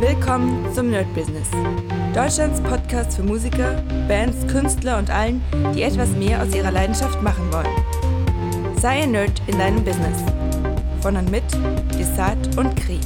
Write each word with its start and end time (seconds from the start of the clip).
Willkommen 0.00 0.70
zum 0.74 0.90
Nerd 0.90 1.12
Business. 1.14 1.48
Deutschlands 2.14 2.60
Podcast 2.60 3.16
für 3.16 3.22
Musiker, 3.22 3.82
Bands, 4.06 4.46
Künstler 4.46 4.98
und 4.98 5.08
allen, 5.08 5.42
die 5.74 5.84
etwas 5.84 6.10
mehr 6.10 6.42
aus 6.42 6.54
ihrer 6.54 6.70
Leidenschaft 6.70 7.22
machen 7.22 7.50
wollen. 7.50 8.76
Sei 8.78 9.04
ein 9.04 9.12
Nerd 9.12 9.40
in 9.46 9.58
deinem 9.58 9.82
Business. 9.82 10.22
Von 11.00 11.16
und 11.16 11.30
mit 11.30 11.44
Desart 11.98 12.58
und 12.58 12.76
Kri. 12.76 13.00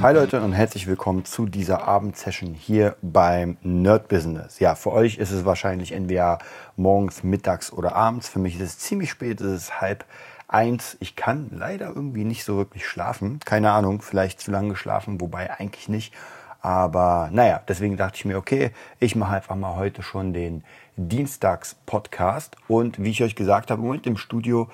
Hi 0.00 0.14
Leute 0.14 0.40
und 0.42 0.52
herzlich 0.52 0.86
willkommen 0.86 1.24
zu 1.24 1.46
dieser 1.46 1.88
Abendsession 1.88 2.54
hier 2.54 2.94
beim 3.02 3.56
Nerd 3.62 4.06
Business. 4.06 4.60
Ja, 4.60 4.76
für 4.76 4.92
euch 4.92 5.18
ist 5.18 5.32
es 5.32 5.44
wahrscheinlich 5.44 5.90
entweder 5.90 6.38
morgens, 6.76 7.24
mittags 7.24 7.72
oder 7.72 7.96
abends. 7.96 8.28
Für 8.28 8.38
mich 8.38 8.60
ist 8.60 8.62
es 8.62 8.78
ziemlich 8.78 9.10
spät, 9.10 9.40
es 9.40 9.64
ist 9.64 9.80
halb 9.80 10.04
eins. 10.48 10.96
Ich 11.00 11.16
kann 11.16 11.50
leider 11.52 11.88
irgendwie 11.88 12.24
nicht 12.24 12.44
so 12.44 12.56
wirklich 12.56 12.86
schlafen. 12.86 13.40
Keine 13.44 13.72
Ahnung, 13.72 14.02
vielleicht 14.02 14.40
zu 14.40 14.50
lange 14.50 14.70
geschlafen, 14.70 15.20
wobei 15.20 15.50
eigentlich 15.58 15.88
nicht. 15.88 16.14
Aber 16.60 17.28
naja, 17.30 17.60
deswegen 17.68 17.96
dachte 17.98 18.16
ich 18.16 18.24
mir, 18.24 18.38
okay, 18.38 18.70
ich 18.98 19.16
mache 19.16 19.36
einfach 19.36 19.54
mal 19.54 19.76
heute 19.76 20.02
schon 20.02 20.32
den 20.32 20.64
Dienstags-Podcast. 20.96 22.56
Und 22.68 23.02
wie 23.02 23.10
ich 23.10 23.22
euch 23.22 23.36
gesagt 23.36 23.70
habe, 23.70 23.80
im 23.80 23.86
Moment 23.86 24.06
im 24.06 24.16
Studio 24.16 24.70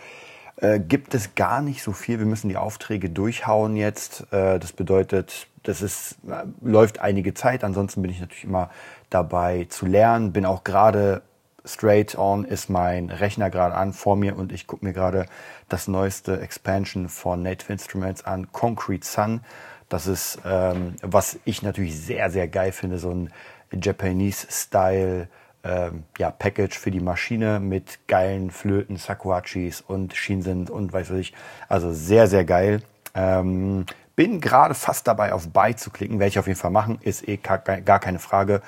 äh, 0.57 0.79
gibt 0.79 1.15
es 1.15 1.35
gar 1.35 1.63
nicht 1.63 1.83
so 1.83 1.93
viel. 1.93 2.19
Wir 2.19 2.27
müssen 2.27 2.49
die 2.49 2.57
Aufträge 2.57 3.11
durchhauen 3.11 3.77
jetzt. 3.77 4.33
Äh, 4.33 4.61
das 4.61 4.73
bedeutet, 4.73 5.49
das 5.65 5.83
ist, 5.83 6.19
äh, 6.29 6.45
läuft 6.61 7.01
einige 7.01 7.35
Zeit. 7.35 7.65
Ansonsten 7.65 8.03
bin 8.03 8.11
ich 8.11 8.21
natürlich 8.21 8.45
immer 8.45 8.71
dabei 9.09 9.67
zu 9.69 9.87
lernen. 9.87 10.33
Bin 10.33 10.47
auch 10.47 10.63
gerade 10.63 11.23
straight 11.65 12.17
on 12.17 12.45
ist 12.45 12.71
mein 12.71 13.11
Rechner 13.11 13.51
gerade 13.51 13.75
an 13.75 13.93
vor 13.93 14.17
mir 14.17 14.37
und 14.37 14.53
ich 14.53 14.67
gucke 14.67 14.85
mir 14.85 14.93
gerade 14.93 15.27
das 15.69 15.89
neueste 15.89 16.41
Expansion 16.41 17.09
von 17.09 17.43
Native 17.43 17.73
Instruments 17.73 18.25
an, 18.25 18.51
Concrete 18.53 19.07
Sun. 19.07 19.41
Das 19.89 20.07
ist, 20.07 20.39
ähm, 20.45 20.95
was 21.03 21.39
ich 21.45 21.63
natürlich 21.63 21.99
sehr, 21.99 22.31
sehr 22.31 22.49
geil 22.49 22.73
finde, 22.73 22.99
so 22.99 23.11
ein 23.11 23.31
Japanese-Style 23.73 25.29
ähm, 25.63 26.05
ja, 26.19 26.31
Package 26.31 26.79
für 26.79 26.91
die 26.91 27.01
Maschine 27.01 27.61
mit 27.61 28.07
geilen 28.07 28.51
Flöten, 28.51 28.97
Sakuachis 28.97 29.81
und 29.81 30.15
Shinsen 30.15 30.69
und 30.69 30.93
weiß 30.93 31.11
ich. 31.11 31.35
Also 31.69 31.93
sehr, 31.93 32.27
sehr 32.29 32.45
geil. 32.45 32.83
Ähm, 33.15 33.85
bin 34.17 34.41
gerade 34.41 34.75
fast 34.75 35.07
dabei, 35.07 35.33
auf 35.33 35.49
Buy 35.49 35.75
zu 35.77 35.91
klicken. 35.91 36.19
Werde 36.19 36.29
ich 36.29 36.39
auf 36.39 36.47
jeden 36.47 36.59
Fall 36.59 36.71
machen. 36.71 36.99
Ist 37.03 37.27
eh 37.29 37.37
gar 37.37 37.59
keine 37.99 38.19
Frage. 38.19 38.63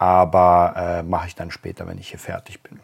Aber 0.00 0.74
äh, 0.76 1.02
mache 1.02 1.26
ich 1.26 1.34
dann 1.34 1.50
später, 1.50 1.86
wenn 1.86 1.98
ich 1.98 2.08
hier 2.08 2.18
fertig 2.18 2.62
bin. 2.62 2.80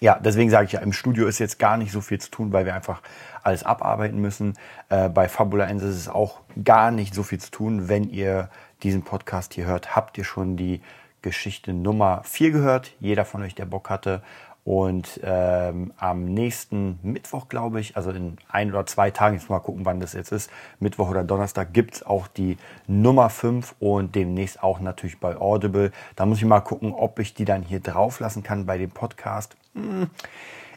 Ja, 0.00 0.16
deswegen 0.20 0.48
sage 0.48 0.66
ich 0.66 0.72
ja, 0.72 0.80
im 0.80 0.92
Studio 0.92 1.26
ist 1.26 1.40
jetzt 1.40 1.58
gar 1.58 1.76
nicht 1.76 1.90
so 1.90 2.00
viel 2.00 2.20
zu 2.20 2.30
tun, 2.30 2.52
weil 2.52 2.66
wir 2.66 2.74
einfach 2.74 3.02
alles 3.42 3.64
abarbeiten 3.64 4.20
müssen. 4.20 4.54
Äh, 4.90 5.08
bei 5.08 5.28
Fabula 5.28 5.64
Ends 5.64 5.82
ist 5.82 5.96
es 5.96 6.08
auch 6.08 6.42
gar 6.62 6.92
nicht 6.92 7.16
so 7.16 7.24
viel 7.24 7.40
zu 7.40 7.50
tun. 7.50 7.88
Wenn 7.88 8.04
ihr 8.04 8.48
diesen 8.84 9.02
Podcast 9.02 9.54
hier 9.54 9.64
hört, 9.64 9.96
habt 9.96 10.16
ihr 10.16 10.22
schon 10.22 10.56
die 10.56 10.82
Geschichte 11.20 11.72
Nummer 11.72 12.22
4 12.22 12.52
gehört. 12.52 12.92
Jeder 13.00 13.24
von 13.24 13.42
euch, 13.42 13.56
der 13.56 13.66
Bock 13.66 13.90
hatte. 13.90 14.22
Und 14.64 15.20
ähm, 15.22 15.92
am 15.98 16.24
nächsten 16.24 16.98
Mittwoch, 17.02 17.50
glaube 17.50 17.80
ich, 17.80 17.96
also 17.98 18.10
in 18.10 18.38
ein 18.48 18.70
oder 18.70 18.86
zwei 18.86 19.10
Tagen, 19.10 19.36
jetzt 19.36 19.50
mal 19.50 19.60
gucken, 19.60 19.84
wann 19.84 20.00
das 20.00 20.14
jetzt 20.14 20.32
ist, 20.32 20.50
Mittwoch 20.80 21.10
oder 21.10 21.22
Donnerstag, 21.22 21.74
gibt 21.74 21.96
es 21.96 22.02
auch 22.02 22.28
die 22.28 22.56
Nummer 22.86 23.28
5 23.28 23.74
und 23.78 24.14
demnächst 24.14 24.62
auch 24.62 24.80
natürlich 24.80 25.20
bei 25.20 25.36
Audible. 25.36 25.92
Da 26.16 26.24
muss 26.24 26.38
ich 26.38 26.46
mal 26.46 26.60
gucken, 26.60 26.94
ob 26.94 27.18
ich 27.18 27.34
die 27.34 27.44
dann 27.44 27.62
hier 27.62 27.80
drauf 27.80 28.20
lassen 28.20 28.42
kann 28.42 28.64
bei 28.64 28.78
dem 28.78 28.90
Podcast. 28.90 29.54
Hm, 29.74 30.08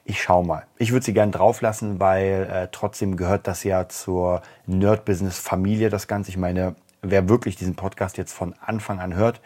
ich 0.03 0.21
schau 0.21 0.43
mal. 0.43 0.65
Ich 0.77 0.91
würde 0.91 1.05
sie 1.05 1.13
gerne 1.13 1.31
drauf 1.31 1.61
lassen, 1.61 2.02
weil 2.02 2.49
äh, 2.52 2.67
trotzdem 2.71 3.15
gehört 3.15 3.47
das 3.47 3.63
ja 3.63 3.88
zur 3.88 4.41
Nerd-Business-Familie, 4.65 5.89
das 5.89 6.09
Ganze. 6.09 6.30
Ich 6.30 6.38
meine, 6.38 6.75
wer 7.02 7.30
wirklich 7.30 7.55
diesen 7.55 7.75
Podcast 7.75 8.17
jetzt 8.17 8.33
von 8.33 8.53
Anfang 8.65 8.99
an 8.99 9.15
hört, 9.15 9.39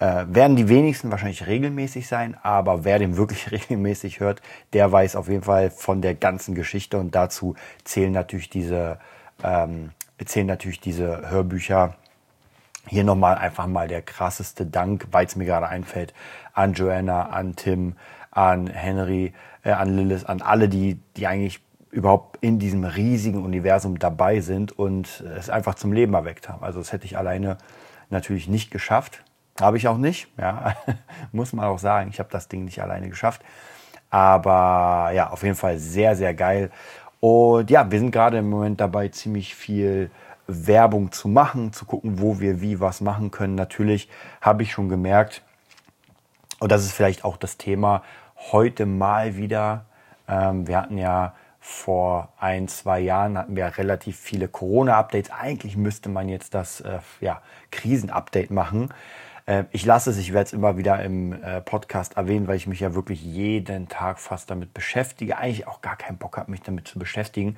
äh, 0.00 0.24
werden 0.28 0.56
die 0.56 0.68
wenigsten 0.68 1.10
wahrscheinlich 1.10 1.46
regelmäßig 1.46 2.08
sein, 2.08 2.36
aber 2.42 2.84
wer 2.84 2.98
den 2.98 3.16
wirklich 3.16 3.50
regelmäßig 3.52 4.20
hört, 4.20 4.42
der 4.72 4.90
weiß 4.90 5.16
auf 5.16 5.28
jeden 5.28 5.44
Fall 5.44 5.70
von 5.70 6.02
der 6.02 6.14
ganzen 6.14 6.54
Geschichte 6.54 6.98
und 6.98 7.14
dazu 7.14 7.54
zählen 7.84 8.12
natürlich 8.12 8.50
diese, 8.50 8.98
ähm, 9.42 9.90
zählen 10.24 10.46
natürlich 10.46 10.80
diese 10.80 11.30
Hörbücher. 11.30 11.94
Hier 12.86 13.04
nochmal 13.04 13.36
einfach 13.36 13.66
mal 13.66 13.88
der 13.88 14.02
krasseste 14.02 14.66
Dank, 14.66 15.06
weil 15.10 15.26
es 15.26 15.36
mir 15.36 15.46
gerade 15.46 15.68
einfällt, 15.68 16.12
an 16.52 16.74
Joanna, 16.74 17.30
an 17.30 17.56
Tim, 17.56 17.96
an 18.30 18.66
Henry, 18.66 19.32
äh, 19.62 19.70
an 19.70 19.96
Lilith, 19.96 20.26
an 20.26 20.42
alle, 20.42 20.68
die, 20.68 21.00
die 21.16 21.26
eigentlich 21.26 21.60
überhaupt 21.90 22.38
in 22.42 22.58
diesem 22.58 22.84
riesigen 22.84 23.42
Universum 23.42 23.98
dabei 23.98 24.40
sind 24.40 24.76
und 24.76 25.20
es 25.38 25.48
einfach 25.48 25.76
zum 25.76 25.92
Leben 25.92 26.12
erweckt 26.12 26.48
haben. 26.48 26.64
Also 26.64 26.80
das 26.80 26.92
hätte 26.92 27.06
ich 27.06 27.16
alleine 27.16 27.56
natürlich 28.10 28.48
nicht 28.48 28.70
geschafft. 28.70 29.22
Habe 29.60 29.76
ich 29.76 29.86
auch 29.86 29.98
nicht, 29.98 30.28
ja, 30.38 30.74
muss 31.32 31.52
man 31.52 31.66
auch 31.66 31.78
sagen. 31.78 32.10
Ich 32.10 32.18
habe 32.18 32.30
das 32.30 32.48
Ding 32.48 32.64
nicht 32.64 32.82
alleine 32.82 33.08
geschafft. 33.08 33.42
Aber 34.10 35.10
ja, 35.12 35.30
auf 35.30 35.42
jeden 35.42 35.56
Fall 35.56 35.78
sehr, 35.78 36.16
sehr 36.16 36.34
geil. 36.34 36.70
Und 37.20 37.70
ja, 37.70 37.90
wir 37.90 37.98
sind 37.98 38.10
gerade 38.10 38.38
im 38.38 38.50
Moment 38.50 38.80
dabei, 38.80 39.08
ziemlich 39.08 39.54
viel 39.54 40.10
Werbung 40.46 41.10
zu 41.10 41.28
machen, 41.28 41.72
zu 41.72 41.84
gucken, 41.84 42.20
wo 42.20 42.38
wir 42.38 42.60
wie 42.60 42.80
was 42.80 43.00
machen 43.00 43.30
können. 43.30 43.54
Natürlich 43.54 44.08
habe 44.40 44.62
ich 44.62 44.72
schon 44.72 44.88
gemerkt, 44.88 45.42
und 46.60 46.70
das 46.70 46.84
ist 46.84 46.92
vielleicht 46.92 47.24
auch 47.24 47.36
das 47.36 47.56
Thema 47.56 48.02
heute 48.52 48.86
mal 48.86 49.36
wieder. 49.36 49.86
Ähm, 50.28 50.66
wir 50.66 50.76
hatten 50.76 50.98
ja 50.98 51.34
vor 51.60 52.28
ein, 52.38 52.68
zwei 52.68 53.00
Jahren 53.00 53.38
hatten 53.38 53.56
wir 53.56 53.78
relativ 53.78 54.18
viele 54.18 54.48
Corona-Updates. 54.48 55.30
Eigentlich 55.30 55.76
müsste 55.76 56.10
man 56.10 56.28
jetzt 56.28 56.54
das 56.54 56.80
äh, 56.82 56.98
ja, 57.20 57.40
Krisen-Update 57.70 58.50
machen. 58.50 58.90
Äh, 59.46 59.64
ich 59.72 59.84
lasse 59.84 60.10
es, 60.10 60.18
ich 60.18 60.32
werde 60.32 60.46
es 60.46 60.52
immer 60.52 60.76
wieder 60.76 61.02
im 61.02 61.32
äh, 61.42 61.60
Podcast 61.60 62.16
erwähnen, 62.16 62.48
weil 62.48 62.56
ich 62.56 62.66
mich 62.66 62.80
ja 62.80 62.94
wirklich 62.94 63.22
jeden 63.22 63.88
Tag 63.88 64.18
fast 64.18 64.50
damit 64.50 64.74
beschäftige. 64.74 65.36
Eigentlich 65.36 65.66
auch 65.66 65.80
gar 65.80 65.96
keinen 65.96 66.18
Bock 66.18 66.36
habe, 66.36 66.50
mich 66.50 66.62
damit 66.62 66.88
zu 66.88 66.98
beschäftigen. 66.98 67.56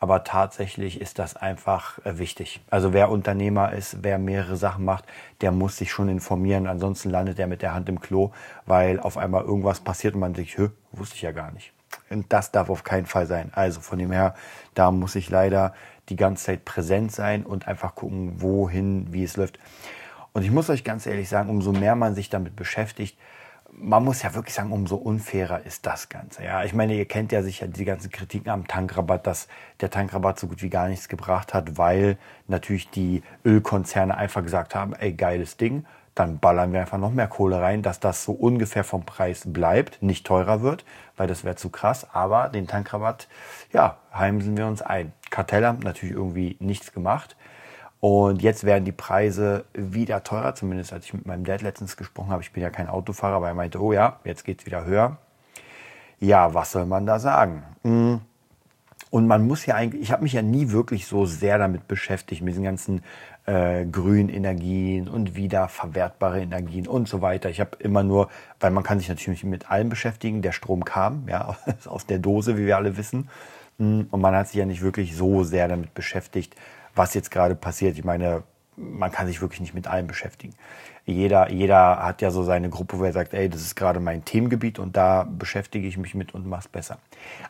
Aber 0.00 0.22
tatsächlich 0.22 1.00
ist 1.00 1.18
das 1.18 1.36
einfach 1.36 1.98
äh, 2.04 2.18
wichtig. 2.18 2.60
Also 2.70 2.92
wer 2.92 3.10
Unternehmer 3.10 3.72
ist, 3.72 3.98
wer 4.02 4.18
mehrere 4.18 4.56
Sachen 4.56 4.84
macht, 4.84 5.04
der 5.40 5.50
muss 5.50 5.76
sich 5.76 5.90
schon 5.90 6.08
informieren. 6.08 6.66
Ansonsten 6.66 7.10
landet 7.10 7.38
er 7.38 7.48
mit 7.48 7.62
der 7.62 7.74
Hand 7.74 7.88
im 7.88 8.00
Klo, 8.00 8.30
weil 8.66 9.00
auf 9.00 9.16
einmal 9.16 9.42
irgendwas 9.44 9.80
passiert 9.80 10.14
und 10.14 10.20
man 10.20 10.34
sich, 10.34 10.56
Hö, 10.56 10.68
wusste 10.92 11.16
ich 11.16 11.22
ja 11.22 11.32
gar 11.32 11.50
nicht. 11.50 11.72
Und 12.10 12.32
das 12.32 12.52
darf 12.52 12.70
auf 12.70 12.84
keinen 12.84 13.06
Fall 13.06 13.26
sein. 13.26 13.50
Also 13.54 13.80
von 13.80 13.98
dem 13.98 14.12
her, 14.12 14.34
da 14.74 14.90
muss 14.90 15.14
ich 15.14 15.30
leider 15.30 15.74
die 16.08 16.16
ganze 16.16 16.44
Zeit 16.44 16.64
präsent 16.64 17.12
sein 17.12 17.44
und 17.44 17.66
einfach 17.68 17.94
gucken, 17.94 18.40
wohin, 18.40 19.12
wie 19.12 19.24
es 19.24 19.36
läuft. 19.36 19.58
Und 20.38 20.44
ich 20.44 20.52
muss 20.52 20.70
euch 20.70 20.84
ganz 20.84 21.04
ehrlich 21.04 21.28
sagen, 21.28 21.50
umso 21.50 21.72
mehr 21.72 21.96
man 21.96 22.14
sich 22.14 22.30
damit 22.30 22.54
beschäftigt, 22.54 23.18
man 23.72 24.04
muss 24.04 24.22
ja 24.22 24.36
wirklich 24.36 24.54
sagen, 24.54 24.70
umso 24.70 24.94
unfairer 24.94 25.66
ist 25.66 25.84
das 25.84 26.08
Ganze. 26.08 26.44
Ja, 26.44 26.62
ich 26.62 26.74
meine, 26.74 26.94
ihr 26.94 27.06
kennt 27.06 27.32
ja 27.32 27.42
sicher 27.42 27.66
die 27.66 27.84
ganzen 27.84 28.12
Kritiken 28.12 28.48
am 28.48 28.68
Tankrabatt, 28.68 29.26
dass 29.26 29.48
der 29.80 29.90
Tankrabatt 29.90 30.38
so 30.38 30.46
gut 30.46 30.62
wie 30.62 30.70
gar 30.70 30.86
nichts 30.86 31.08
gebracht 31.08 31.54
hat, 31.54 31.76
weil 31.76 32.18
natürlich 32.46 32.88
die 32.88 33.24
Ölkonzerne 33.44 34.16
einfach 34.16 34.44
gesagt 34.44 34.76
haben, 34.76 34.94
ey, 34.94 35.12
geiles 35.12 35.56
Ding, 35.56 35.84
dann 36.14 36.38
ballern 36.38 36.72
wir 36.72 36.82
einfach 36.82 36.98
noch 36.98 37.10
mehr 37.10 37.26
Kohle 37.26 37.60
rein, 37.60 37.82
dass 37.82 37.98
das 37.98 38.22
so 38.22 38.30
ungefähr 38.30 38.84
vom 38.84 39.04
Preis 39.04 39.42
bleibt, 39.44 40.00
nicht 40.04 40.24
teurer 40.24 40.62
wird, 40.62 40.84
weil 41.16 41.26
das 41.26 41.42
wäre 41.42 41.56
zu 41.56 41.68
krass. 41.68 42.06
Aber 42.12 42.48
den 42.48 42.68
Tankrabatt, 42.68 43.26
ja, 43.72 43.98
heimsen 44.14 44.56
wir 44.56 44.68
uns 44.68 44.82
ein. 44.82 45.12
Kartell 45.30 45.66
haben 45.66 45.80
natürlich 45.80 46.14
irgendwie 46.14 46.56
nichts 46.60 46.92
gemacht. 46.92 47.34
Und 48.00 48.42
jetzt 48.42 48.64
werden 48.64 48.84
die 48.84 48.92
Preise 48.92 49.64
wieder 49.74 50.22
teurer, 50.22 50.54
zumindest 50.54 50.92
als 50.92 51.06
ich 51.06 51.14
mit 51.14 51.26
meinem 51.26 51.44
Dad 51.44 51.62
letztens 51.62 51.96
gesprochen 51.96 52.30
habe. 52.30 52.42
Ich 52.42 52.52
bin 52.52 52.62
ja 52.62 52.70
kein 52.70 52.88
Autofahrer, 52.88 53.36
aber 53.36 53.48
er 53.48 53.54
meinte, 53.54 53.82
oh 53.82 53.92
ja, 53.92 54.20
jetzt 54.24 54.44
geht's 54.44 54.66
wieder 54.66 54.84
höher. 54.84 55.16
Ja, 56.20 56.54
was 56.54 56.72
soll 56.72 56.86
man 56.86 57.06
da 57.06 57.18
sagen? 57.18 57.64
Hm. 57.82 58.20
Und 59.10 59.26
man 59.26 59.46
muss 59.46 59.64
ja 59.66 59.74
eigentlich, 59.74 60.02
ich 60.02 60.12
habe 60.12 60.22
mich 60.22 60.34
ja 60.34 60.42
nie 60.42 60.70
wirklich 60.70 61.06
so 61.06 61.24
sehr 61.24 61.58
damit 61.58 61.88
beschäftigt, 61.88 62.42
mit 62.42 62.52
diesen 62.52 62.64
ganzen 62.64 63.02
äh, 63.46 63.86
grünen 63.86 64.28
Energien 64.28 65.08
und 65.08 65.34
wiederverwertbare 65.34 66.40
Energien 66.40 66.86
und 66.86 67.08
so 67.08 67.22
weiter. 67.22 67.48
Ich 67.48 67.60
habe 67.60 67.70
immer 67.78 68.02
nur, 68.02 68.28
weil 68.60 68.70
man 68.70 68.84
kann 68.84 68.98
sich 68.98 69.08
natürlich 69.08 69.44
mit 69.44 69.70
allem 69.70 69.88
beschäftigen, 69.88 70.42
der 70.42 70.52
Strom 70.52 70.84
kam, 70.84 71.24
ja, 71.28 71.56
aus 71.86 72.06
der 72.06 72.18
Dose, 72.18 72.58
wie 72.58 72.66
wir 72.66 72.76
alle 72.76 72.96
wissen. 72.96 73.28
Hm. 73.78 74.06
Und 74.10 74.20
man 74.20 74.36
hat 74.36 74.48
sich 74.48 74.56
ja 74.56 74.66
nicht 74.66 74.82
wirklich 74.82 75.16
so 75.16 75.42
sehr 75.42 75.66
damit 75.66 75.94
beschäftigt, 75.94 76.54
was 76.98 77.14
jetzt 77.14 77.30
gerade 77.30 77.54
passiert. 77.54 77.96
Ich 77.96 78.04
meine, 78.04 78.42
man 78.76 79.10
kann 79.10 79.26
sich 79.26 79.40
wirklich 79.40 79.60
nicht 79.60 79.74
mit 79.74 79.86
allem 79.86 80.06
beschäftigen. 80.06 80.54
Jeder, 81.06 81.50
jeder 81.50 82.02
hat 82.02 82.20
ja 82.20 82.30
so 82.30 82.42
seine 82.42 82.68
Gruppe, 82.68 82.98
wo 82.98 83.04
er 83.04 83.12
sagt, 83.12 83.32
ey, 83.32 83.48
das 83.48 83.62
ist 83.62 83.76
gerade 83.76 83.98
mein 83.98 84.24
Themengebiet 84.24 84.78
und 84.78 84.96
da 84.96 85.24
beschäftige 85.24 85.88
ich 85.88 85.96
mich 85.96 86.14
mit 86.14 86.34
und 86.34 86.46
mach's 86.46 86.68
besser. 86.68 86.98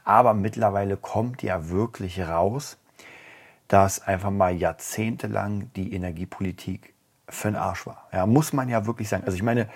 Aber 0.04 0.32
mittlerweile 0.32 0.96
kommt 0.96 1.42
ja 1.42 1.68
wirklich 1.68 2.20
raus, 2.20 2.78
dass 3.66 4.00
einfach 4.00 4.30
mal 4.30 4.54
jahrzehntelang 4.54 5.70
die 5.74 5.92
Energiepolitik 5.92 6.94
für 7.28 7.48
den 7.48 7.56
Arsch 7.56 7.86
war. 7.86 8.06
Ja, 8.12 8.26
muss 8.26 8.52
man 8.52 8.68
ja 8.68 8.86
wirklich 8.86 9.08
sagen. 9.08 9.24
Also 9.24 9.36
ich 9.36 9.42
meine, 9.42 9.68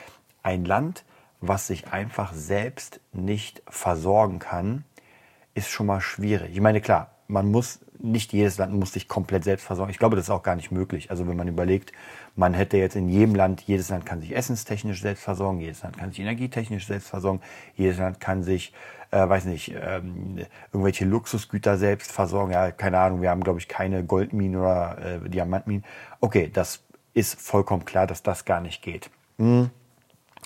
ein 0.43 0.65
Land, 0.65 1.05
was 1.41 1.67
sich 1.67 1.93
einfach 1.93 2.33
selbst 2.33 3.01
nicht 3.13 3.63
versorgen 3.69 4.39
kann, 4.39 4.85
ist 5.55 5.69
schon 5.69 5.87
mal 5.87 6.01
schwierig. 6.01 6.53
Ich 6.53 6.61
meine, 6.61 6.81
klar, 6.81 7.11
man 7.27 7.51
muss 7.51 7.81
nicht 8.03 8.33
jedes 8.33 8.59
Land 8.59 8.75
muss 8.75 8.93
sich 8.93 9.09
komplett 9.09 9.45
selbst 9.45 9.65
versorgen. 9.65 9.91
Ich 9.91 9.99
glaube, 9.99 10.17
das 10.17 10.27
ist 10.27 10.31
auch 10.31 10.43
gar 10.43 10.57
nicht 10.57 10.71
möglich. 10.71 11.11
Also 11.11 11.27
wenn 11.29 11.37
man 11.37 11.49
überlegt, 11.49 11.93
man 12.35 12.55
hätte 12.55 12.77
jetzt 12.77 12.97
in 12.97 13.09
jedem 13.09 13.35
Land, 13.35 13.63
jedes 13.63 13.89
Land 13.91 14.05
kann 14.05 14.21
sich 14.21 14.35
essenstechnisch 14.35 15.01
selbst 15.01 15.23
versorgen, 15.23 15.61
jedes 15.61 15.83
Land 15.83 15.99
kann 15.99 16.11
sich 16.11 16.21
energietechnisch 16.21 16.87
selbst 16.87 17.09
versorgen, 17.09 17.41
jedes 17.77 17.99
Land 17.99 18.21
kann 18.21 18.43
sich, 18.43 18.73
äh, 19.11 19.29
weiß 19.29 19.45
nicht, 19.45 19.75
ähm, 19.81 20.39
irgendwelche 20.73 21.05
Luxusgüter 21.05 21.79
selbst 21.79 22.11
versorgen. 22.11 22.53
Ja, 22.53 22.71
keine 22.73 22.99
Ahnung, 22.99 23.23
wir 23.23 23.31
haben, 23.31 23.45
glaube 23.45 23.61
ich, 23.61 23.69
keine 23.69 24.05
Goldminen 24.05 24.61
oder 24.61 25.23
äh, 25.25 25.29
Diamantminen. 25.29 25.85
Okay, 26.21 26.51
das 26.53 26.83
ist 27.15 27.41
vollkommen 27.41 27.85
klar, 27.85 28.07
dass 28.07 28.23
das 28.23 28.45
gar 28.45 28.61
nicht 28.61 28.83
geht. 28.83 29.11
Hm. 29.39 29.71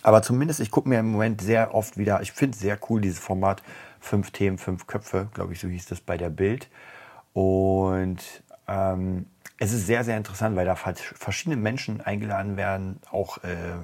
Aber 0.02 0.22
zumindest, 0.22 0.60
ich 0.60 0.70
gucke 0.70 0.88
mir 0.88 1.00
im 1.00 1.10
Moment 1.10 1.40
sehr 1.40 1.74
oft 1.74 1.96
wieder, 1.96 2.20
ich 2.20 2.32
finde 2.32 2.54
es 2.54 2.60
sehr 2.60 2.78
cool, 2.88 3.00
dieses 3.00 3.18
Format, 3.18 3.62
fünf 3.98 4.30
Themen, 4.30 4.58
fünf 4.58 4.86
Köpfe, 4.86 5.28
glaube 5.32 5.52
ich, 5.52 5.60
so 5.60 5.68
hieß 5.68 5.86
das 5.86 6.00
bei 6.00 6.16
der 6.16 6.30
Bild. 6.30 6.68
Und 7.36 8.42
ähm, 8.66 9.26
es 9.58 9.74
ist 9.74 9.86
sehr, 9.86 10.04
sehr 10.04 10.16
interessant, 10.16 10.56
weil 10.56 10.64
da 10.64 10.74
verschiedene 10.74 11.56
Menschen 11.56 12.00
eingeladen 12.00 12.56
werden. 12.56 12.98
Auch, 13.10 13.44
äh, 13.44 13.74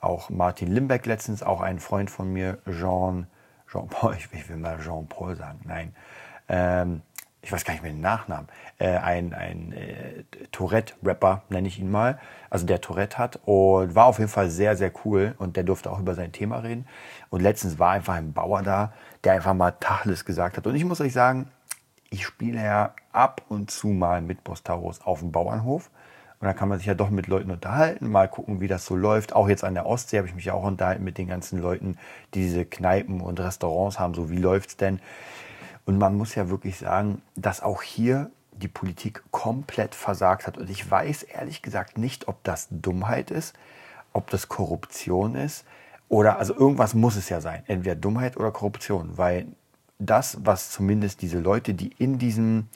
auch 0.00 0.30
Martin 0.30 0.66
Limbeck 0.66 1.06
letztens, 1.06 1.44
auch 1.44 1.60
ein 1.60 1.78
Freund 1.78 2.10
von 2.10 2.32
mir, 2.32 2.58
Jean, 2.66 3.28
Jean 3.70 3.86
Paul, 3.86 4.16
ich 4.32 4.48
will 4.48 4.56
mal 4.56 4.80
Jean 4.80 5.06
Paul 5.08 5.36
sagen, 5.36 5.60
nein. 5.64 5.94
Ähm, 6.48 7.02
ich 7.40 7.52
weiß 7.52 7.64
gar 7.64 7.74
nicht 7.74 7.84
mehr 7.84 7.92
den 7.92 8.00
Nachnamen, 8.00 8.48
äh, 8.78 8.96
ein, 8.96 9.32
ein 9.32 9.70
äh, 9.70 10.24
Tourette-Rapper, 10.50 11.44
nenne 11.50 11.68
ich 11.68 11.78
ihn 11.78 11.92
mal, 11.92 12.18
also 12.50 12.66
der 12.66 12.80
Tourette 12.80 13.16
hat 13.16 13.38
und 13.44 13.94
war 13.94 14.06
auf 14.06 14.18
jeden 14.18 14.28
Fall 14.28 14.50
sehr, 14.50 14.76
sehr 14.76 14.90
cool 15.04 15.36
und 15.38 15.56
der 15.56 15.62
durfte 15.62 15.92
auch 15.92 16.00
über 16.00 16.16
sein 16.16 16.32
Thema 16.32 16.58
reden. 16.58 16.88
Und 17.30 17.42
letztens 17.42 17.78
war 17.78 17.92
einfach 17.92 18.14
ein 18.14 18.32
Bauer 18.32 18.62
da, 18.62 18.92
der 19.22 19.34
einfach 19.34 19.54
mal 19.54 19.70
Tachles 19.70 20.24
gesagt 20.24 20.56
hat. 20.56 20.66
Und 20.66 20.74
ich 20.74 20.84
muss 20.84 21.00
euch 21.00 21.12
sagen, 21.12 21.48
ich 22.10 22.24
spiele 22.24 22.62
ja 22.62 22.94
ab 23.12 23.42
und 23.48 23.70
zu 23.70 23.88
mal 23.88 24.22
mit 24.22 24.44
Bostaurus 24.44 25.00
auf 25.02 25.20
dem 25.20 25.32
Bauernhof. 25.32 25.90
Und 26.40 26.46
da 26.46 26.52
kann 26.52 26.68
man 26.68 26.78
sich 26.78 26.86
ja 26.86 26.94
doch 26.94 27.10
mit 27.10 27.26
Leuten 27.26 27.50
unterhalten, 27.50 28.10
mal 28.10 28.28
gucken, 28.28 28.60
wie 28.60 28.68
das 28.68 28.86
so 28.86 28.94
läuft. 28.94 29.32
Auch 29.32 29.48
jetzt 29.48 29.64
an 29.64 29.74
der 29.74 29.86
Ostsee 29.86 30.18
habe 30.18 30.28
ich 30.28 30.34
mich 30.36 30.44
ja 30.44 30.54
auch 30.54 30.62
unterhalten 30.62 31.02
mit 31.02 31.18
den 31.18 31.26
ganzen 31.26 31.60
Leuten, 31.60 31.98
die 32.32 32.42
diese 32.42 32.64
Kneipen 32.64 33.20
und 33.20 33.40
Restaurants 33.40 33.98
haben. 33.98 34.14
So, 34.14 34.30
wie 34.30 34.38
läuft 34.38 34.68
es 34.70 34.76
denn? 34.76 35.00
Und 35.84 35.98
man 35.98 36.16
muss 36.16 36.36
ja 36.36 36.48
wirklich 36.48 36.78
sagen, 36.78 37.22
dass 37.34 37.60
auch 37.60 37.82
hier 37.82 38.30
die 38.52 38.68
Politik 38.68 39.22
komplett 39.32 39.94
versagt 39.96 40.46
hat. 40.46 40.58
Und 40.58 40.70
ich 40.70 40.88
weiß 40.88 41.24
ehrlich 41.24 41.60
gesagt 41.60 41.98
nicht, 41.98 42.28
ob 42.28 42.44
das 42.44 42.68
Dummheit 42.70 43.30
ist, 43.30 43.56
ob 44.12 44.30
das 44.30 44.48
Korruption 44.48 45.34
ist 45.34 45.64
oder 46.08 46.38
also 46.38 46.54
irgendwas 46.54 46.94
muss 46.94 47.16
es 47.16 47.28
ja 47.28 47.40
sein. 47.40 47.62
Entweder 47.66 47.94
Dummheit 47.94 48.36
oder 48.36 48.50
Korruption, 48.50 49.18
weil 49.18 49.46
das, 49.98 50.38
was 50.42 50.70
zumindest 50.70 51.22
diese 51.22 51.40
Leute, 51.40 51.74
die 51.74 51.88
in 51.98 52.18
diesem, 52.18 52.68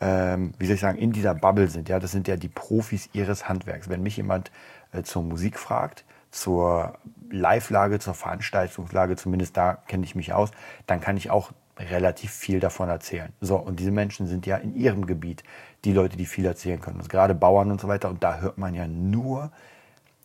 ähm, 0.00 0.52
wie 0.58 0.66
soll 0.66 0.76
ich 0.76 0.80
sagen, 0.80 0.98
in 0.98 1.12
dieser 1.12 1.34
Bubble 1.34 1.68
sind, 1.68 1.88
ja, 1.88 1.98
das 1.98 2.12
sind 2.12 2.28
ja 2.28 2.36
die 2.36 2.48
Profis 2.48 3.08
ihres 3.12 3.48
Handwerks. 3.48 3.88
Wenn 3.88 4.02
mich 4.02 4.16
jemand 4.16 4.50
äh, 4.92 5.02
zur 5.02 5.22
Musik 5.22 5.58
fragt, 5.58 6.04
zur 6.30 6.98
Live-Lage, 7.30 7.98
zur 7.98 8.14
Veranstaltungslage, 8.14 9.16
zumindest 9.16 9.56
da 9.56 9.74
kenne 9.74 10.04
ich 10.04 10.14
mich 10.14 10.32
aus, 10.32 10.50
dann 10.86 11.00
kann 11.00 11.16
ich 11.16 11.30
auch 11.30 11.52
relativ 11.78 12.32
viel 12.32 12.60
davon 12.60 12.88
erzählen. 12.88 13.32
So, 13.40 13.56
und 13.56 13.80
diese 13.80 13.90
Menschen 13.90 14.26
sind 14.26 14.46
ja 14.46 14.56
in 14.56 14.74
ihrem 14.74 15.06
Gebiet 15.06 15.44
die 15.84 15.92
Leute, 15.92 16.16
die 16.16 16.26
viel 16.26 16.44
erzählen 16.44 16.80
können. 16.80 16.98
Also 16.98 17.08
gerade 17.08 17.34
Bauern 17.34 17.70
und 17.70 17.80
so 17.80 17.88
weiter. 17.88 18.08
Und 18.08 18.22
da 18.22 18.38
hört 18.38 18.58
man 18.58 18.74
ja 18.74 18.88
nur 18.88 19.52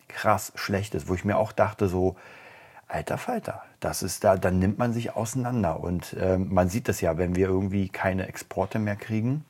krass 0.07 0.51
Schlechtes, 0.55 1.07
wo 1.07 1.13
ich 1.13 1.25
mir 1.25 1.37
auch 1.37 1.51
dachte, 1.51 1.87
so, 1.87 2.15
alter 2.87 3.17
Falter, 3.17 3.63
das 3.83 4.01
ist 4.03 4.23
da, 4.23 4.37
dann 4.37 4.59
nimmt 4.59 4.77
man 4.77 4.93
sich 4.93 5.15
auseinander. 5.15 5.79
Und 5.79 6.13
äh, 6.13 6.37
man 6.37 6.69
sieht 6.69 6.87
das 6.87 7.01
ja, 7.01 7.17
wenn 7.17 7.35
wir 7.35 7.47
irgendwie 7.47 7.89
keine 7.89 8.27
Exporte 8.27 8.79
mehr 8.79 8.95
kriegen 8.95 9.43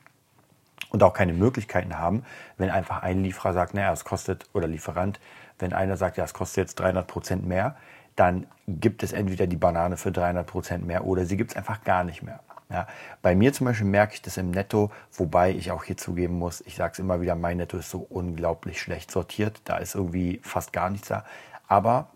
und 0.90 1.02
auch 1.02 1.12
keine 1.12 1.32
Möglichkeiten 1.32 1.98
haben, 1.98 2.24
wenn 2.58 2.70
einfach 2.70 3.02
ein 3.02 3.22
Lieferer 3.22 3.52
sagt, 3.52 3.74
naja, 3.74 3.92
es 3.92 4.04
kostet, 4.04 4.48
oder 4.52 4.66
Lieferant, 4.66 5.20
wenn 5.58 5.72
einer 5.72 5.96
sagt, 5.96 6.16
ja, 6.16 6.24
es 6.24 6.34
kostet 6.34 6.56
jetzt 6.56 6.80
300 6.80 7.06
Prozent 7.06 7.46
mehr, 7.46 7.76
dann 8.16 8.46
gibt 8.66 9.02
es 9.02 9.12
entweder 9.12 9.46
die 9.46 9.56
Banane 9.56 9.96
für 9.96 10.10
300 10.10 10.46
Prozent 10.46 10.86
mehr 10.86 11.04
oder 11.04 11.26
sie 11.26 11.36
gibt 11.36 11.52
es 11.52 11.56
einfach 11.56 11.84
gar 11.84 12.04
nicht 12.04 12.22
mehr. 12.22 12.40
Ja, 12.70 12.86
bei 13.22 13.36
mir 13.36 13.52
zum 13.52 13.66
Beispiel 13.66 13.86
merke 13.86 14.14
ich 14.14 14.22
das 14.22 14.36
im 14.36 14.50
Netto, 14.50 14.90
wobei 15.12 15.52
ich 15.52 15.70
auch 15.70 15.84
hier 15.84 15.96
zugeben 15.96 16.38
muss, 16.38 16.62
ich 16.62 16.76
sage 16.76 16.92
es 16.94 16.98
immer 16.98 17.20
wieder, 17.20 17.36
mein 17.36 17.58
Netto 17.58 17.76
ist 17.76 17.90
so 17.90 18.06
unglaublich 18.08 18.80
schlecht 18.80 19.10
sortiert. 19.10 19.60
Da 19.64 19.76
ist 19.76 19.94
irgendwie 19.94 20.40
fast 20.42 20.72
gar 20.72 20.90
nichts 20.90 21.08
da. 21.08 21.24
Aber 21.68 22.08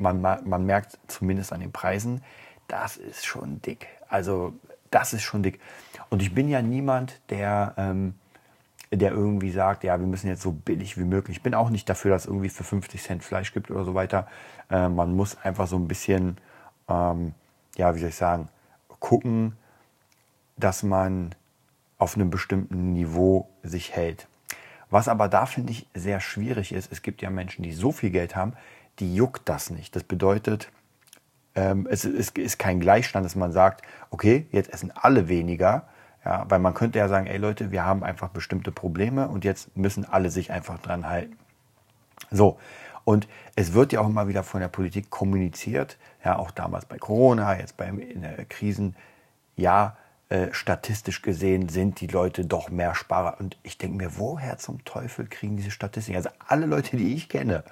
man, 0.00 0.20
man 0.20 0.66
merkt 0.66 0.98
zumindest 1.06 1.52
an 1.52 1.60
den 1.60 1.72
Preisen, 1.72 2.22
das 2.68 2.96
ist 2.96 3.26
schon 3.26 3.60
dick. 3.62 3.88
Also 4.08 4.54
das 4.90 5.12
ist 5.12 5.22
schon 5.22 5.42
dick. 5.42 5.60
Und 6.08 6.22
ich 6.22 6.34
bin 6.34 6.48
ja 6.48 6.62
niemand, 6.62 7.20
der, 7.30 7.74
ähm, 7.76 8.14
der 8.90 9.12
irgendwie 9.12 9.50
sagt, 9.50 9.84
ja, 9.84 9.98
wir 9.98 10.06
müssen 10.06 10.28
jetzt 10.28 10.42
so 10.42 10.52
billig 10.52 10.98
wie 10.98 11.04
möglich. 11.04 11.38
Ich 11.38 11.42
bin 11.42 11.54
auch 11.54 11.70
nicht 11.70 11.88
dafür, 11.88 12.10
dass 12.10 12.22
es 12.22 12.26
irgendwie 12.28 12.48
für 12.48 12.64
50 12.64 13.02
Cent 13.02 13.24
Fleisch 13.24 13.52
gibt 13.52 13.70
oder 13.70 13.84
so 13.84 13.94
weiter. 13.94 14.26
Äh, 14.70 14.88
man 14.88 15.14
muss 15.14 15.36
einfach 15.36 15.66
so 15.66 15.76
ein 15.76 15.86
bisschen, 15.86 16.38
ähm, 16.88 17.34
ja, 17.76 17.94
wie 17.94 18.00
soll 18.00 18.08
ich 18.08 18.16
sagen, 18.16 18.48
gucken, 18.98 19.56
dass 20.56 20.82
man 20.82 21.34
auf 21.98 22.16
einem 22.16 22.30
bestimmten 22.30 22.92
Niveau 22.92 23.48
sich 23.62 23.94
hält. 23.94 24.26
Was 24.90 25.06
aber 25.06 25.28
da 25.28 25.46
finde 25.46 25.72
ich 25.72 25.86
sehr 25.94 26.20
schwierig 26.20 26.72
ist, 26.72 26.90
es 26.90 27.02
gibt 27.02 27.22
ja 27.22 27.30
Menschen, 27.30 27.62
die 27.62 27.72
so 27.72 27.92
viel 27.92 28.10
Geld 28.10 28.34
haben, 28.34 28.54
die 29.00 29.14
juckt 29.14 29.48
das 29.48 29.70
nicht. 29.70 29.96
Das 29.96 30.04
bedeutet, 30.04 30.70
ähm, 31.54 31.86
es, 31.90 32.04
es 32.04 32.30
ist 32.30 32.58
kein 32.58 32.80
Gleichstand, 32.80 33.24
dass 33.24 33.34
man 33.34 33.52
sagt, 33.52 33.82
okay, 34.10 34.46
jetzt 34.52 34.72
essen 34.72 34.92
alle 34.94 35.28
weniger, 35.28 35.88
ja, 36.24 36.44
weil 36.48 36.58
man 36.58 36.74
könnte 36.74 36.98
ja 36.98 37.08
sagen, 37.08 37.26
ey 37.26 37.38
Leute, 37.38 37.70
wir 37.70 37.84
haben 37.84 38.04
einfach 38.04 38.28
bestimmte 38.28 38.72
Probleme 38.72 39.28
und 39.28 39.44
jetzt 39.44 39.76
müssen 39.76 40.04
alle 40.04 40.30
sich 40.30 40.52
einfach 40.52 40.78
dran 40.78 41.08
halten. 41.08 41.36
So. 42.30 42.58
Und 43.04 43.26
es 43.56 43.72
wird 43.72 43.92
ja 43.92 44.00
auch 44.00 44.06
immer 44.06 44.28
wieder 44.28 44.44
von 44.44 44.60
der 44.60 44.68
Politik 44.68 45.10
kommuniziert, 45.10 45.96
ja, 46.24 46.38
auch 46.38 46.50
damals 46.50 46.84
bei 46.84 46.98
Corona, 46.98 47.58
jetzt 47.58 47.76
bei 47.76 47.88
in 47.88 48.20
der 48.20 48.44
Krisen, 48.44 48.94
ja, 49.56 49.96
äh, 50.30 50.52
statistisch 50.52 51.22
gesehen 51.22 51.68
sind 51.68 52.00
die 52.00 52.06
Leute 52.06 52.46
doch 52.46 52.70
mehr 52.70 52.94
Sparer. 52.94 53.40
Und 53.40 53.58
ich 53.64 53.78
denke 53.78 53.96
mir, 53.96 54.16
woher 54.16 54.58
zum 54.58 54.84
Teufel 54.84 55.26
kriegen 55.26 55.56
diese 55.56 55.72
Statistiken? 55.72 56.16
Also 56.16 56.30
alle 56.46 56.66
Leute, 56.66 56.96
die 56.96 57.14
ich 57.14 57.28
kenne, 57.28 57.64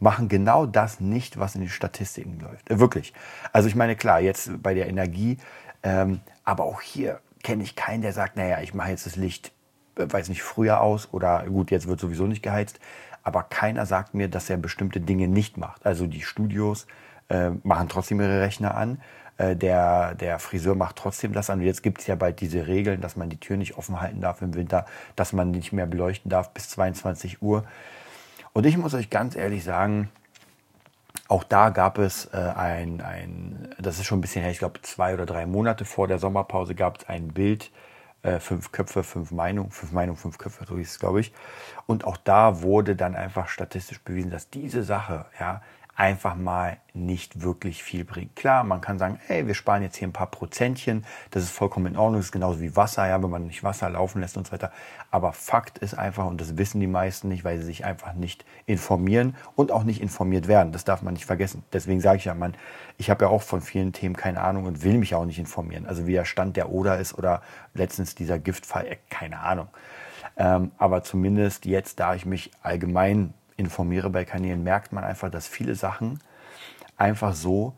machen 0.00 0.30
genau 0.30 0.64
das 0.64 0.98
nicht, 0.98 1.38
was 1.38 1.54
in 1.54 1.60
den 1.60 1.68
Statistiken 1.68 2.40
läuft. 2.40 2.70
Äh, 2.70 2.78
wirklich. 2.78 3.12
Also 3.52 3.68
ich 3.68 3.74
meine, 3.74 3.96
klar, 3.96 4.20
jetzt 4.20 4.62
bei 4.62 4.72
der 4.72 4.88
Energie, 4.88 5.36
ähm, 5.82 6.20
aber 6.42 6.64
auch 6.64 6.80
hier 6.80 7.20
kenne 7.42 7.62
ich 7.62 7.76
keinen, 7.76 8.00
der 8.00 8.14
sagt, 8.14 8.36
naja, 8.38 8.62
ich 8.62 8.72
mache 8.72 8.92
jetzt 8.92 9.04
das 9.04 9.16
Licht, 9.16 9.52
äh, 9.98 10.06
weiß 10.10 10.30
nicht, 10.30 10.42
früher 10.42 10.80
aus 10.80 11.12
oder 11.12 11.44
gut, 11.44 11.70
jetzt 11.70 11.86
wird 11.86 12.00
sowieso 12.00 12.26
nicht 12.26 12.42
geheizt. 12.42 12.80
Aber 13.24 13.42
keiner 13.42 13.84
sagt 13.84 14.14
mir, 14.14 14.28
dass 14.28 14.48
er 14.48 14.56
bestimmte 14.56 15.00
Dinge 15.00 15.28
nicht 15.28 15.58
macht. 15.58 15.84
Also 15.84 16.06
die 16.06 16.22
Studios 16.22 16.86
äh, 17.28 17.50
machen 17.62 17.90
trotzdem 17.90 18.22
ihre 18.22 18.40
Rechner 18.40 18.74
an. 18.74 19.02
Äh, 19.38 19.56
der, 19.56 20.14
der 20.14 20.38
Friseur 20.38 20.74
macht 20.74 20.96
trotzdem 20.96 21.32
das 21.32 21.50
an. 21.50 21.60
Jetzt 21.60 21.82
gibt 21.82 22.00
es 22.00 22.06
ja 22.06 22.14
bald 22.14 22.40
diese 22.40 22.66
Regeln, 22.66 23.00
dass 23.00 23.16
man 23.16 23.28
die 23.28 23.38
Tür 23.38 23.56
nicht 23.56 23.76
offen 23.76 24.00
halten 24.00 24.20
darf 24.20 24.42
im 24.42 24.54
Winter, 24.54 24.86
dass 25.14 25.32
man 25.32 25.50
nicht 25.50 25.72
mehr 25.72 25.86
beleuchten 25.86 26.30
darf 26.30 26.50
bis 26.50 26.70
22 26.70 27.42
Uhr. 27.42 27.64
Und 28.52 28.64
ich 28.64 28.78
muss 28.78 28.94
euch 28.94 29.10
ganz 29.10 29.36
ehrlich 29.36 29.64
sagen, 29.64 30.10
auch 31.28 31.44
da 31.44 31.70
gab 31.70 31.98
es 31.98 32.26
äh, 32.32 32.36
ein, 32.36 33.00
ein, 33.00 33.74
das 33.78 33.98
ist 33.98 34.06
schon 34.06 34.18
ein 34.18 34.22
bisschen 34.22 34.42
her, 34.42 34.50
ich 34.50 34.58
glaube 34.58 34.80
zwei 34.82 35.12
oder 35.12 35.26
drei 35.26 35.44
Monate 35.44 35.84
vor 35.84 36.08
der 36.08 36.18
Sommerpause 36.18 36.74
gab 36.74 36.98
es 37.00 37.08
ein 37.08 37.28
Bild, 37.28 37.70
äh, 38.22 38.38
fünf 38.38 38.72
Köpfe, 38.72 39.02
fünf 39.02 39.32
Meinungen, 39.32 39.70
fünf 39.70 39.92
Meinungen, 39.92 40.16
fünf 40.16 40.38
Köpfe, 40.38 40.64
so 40.66 40.78
hieß 40.78 40.90
es, 40.92 40.98
glaube 40.98 41.20
ich. 41.20 41.32
Und 41.86 42.04
auch 42.04 42.16
da 42.16 42.62
wurde 42.62 42.96
dann 42.96 43.16
einfach 43.16 43.48
statistisch 43.48 44.00
bewiesen, 44.00 44.30
dass 44.30 44.50
diese 44.50 44.84
Sache, 44.84 45.26
ja, 45.38 45.62
einfach 45.96 46.36
mal 46.36 46.76
nicht 46.92 47.42
wirklich 47.42 47.82
viel 47.82 48.04
bringt. 48.04 48.36
Klar, 48.36 48.64
man 48.64 48.82
kann 48.82 48.98
sagen, 48.98 49.18
hey, 49.26 49.46
wir 49.46 49.54
sparen 49.54 49.82
jetzt 49.82 49.96
hier 49.96 50.06
ein 50.06 50.12
paar 50.12 50.30
Prozentchen, 50.30 51.04
das 51.30 51.42
ist 51.42 51.50
vollkommen 51.50 51.86
in 51.86 51.96
Ordnung, 51.96 52.20
das 52.20 52.26
ist 52.26 52.32
genauso 52.32 52.60
wie 52.60 52.76
Wasser, 52.76 53.08
ja, 53.08 53.22
wenn 53.22 53.30
man 53.30 53.46
nicht 53.46 53.64
Wasser 53.64 53.88
laufen 53.88 54.20
lässt 54.20 54.36
und 54.36 54.46
so 54.46 54.52
weiter. 54.52 54.72
Aber 55.10 55.32
Fakt 55.32 55.78
ist 55.78 55.94
einfach, 55.94 56.26
und 56.26 56.40
das 56.40 56.58
wissen 56.58 56.80
die 56.80 56.86
meisten 56.86 57.28
nicht, 57.28 57.44
weil 57.44 57.58
sie 57.58 57.64
sich 57.64 57.86
einfach 57.86 58.12
nicht 58.12 58.44
informieren 58.66 59.36
und 59.54 59.72
auch 59.72 59.84
nicht 59.84 60.02
informiert 60.02 60.48
werden. 60.48 60.70
Das 60.72 60.84
darf 60.84 61.00
man 61.00 61.14
nicht 61.14 61.24
vergessen. 61.24 61.64
Deswegen 61.72 62.00
sage 62.02 62.18
ich 62.18 62.26
ja, 62.26 62.34
man, 62.34 62.54
ich 62.98 63.08
habe 63.08 63.24
ja 63.24 63.30
auch 63.30 63.42
von 63.42 63.62
vielen 63.62 63.94
Themen 63.94 64.16
keine 64.16 64.42
Ahnung 64.42 64.66
und 64.66 64.84
will 64.84 64.98
mich 64.98 65.14
auch 65.14 65.24
nicht 65.24 65.38
informieren. 65.38 65.86
Also 65.86 66.06
wie 66.06 66.12
der 66.12 66.26
Stand 66.26 66.56
der 66.58 66.70
Oder 66.70 66.98
ist 66.98 67.16
oder 67.16 67.40
letztens 67.72 68.14
dieser 68.14 68.38
Giftfall, 68.38 68.86
äh, 68.86 68.96
keine 69.08 69.40
Ahnung. 69.40 69.68
Ähm, 70.36 70.72
aber 70.76 71.02
zumindest 71.02 71.64
jetzt, 71.64 72.00
da 72.00 72.14
ich 72.14 72.26
mich 72.26 72.50
allgemein 72.62 73.32
informiere 73.56 74.10
bei 74.10 74.24
Kanälen, 74.24 74.62
merkt 74.62 74.92
man 74.92 75.04
einfach, 75.04 75.30
dass 75.30 75.46
viele 75.46 75.74
Sachen 75.74 76.20
einfach 76.96 77.34
so 77.34 77.74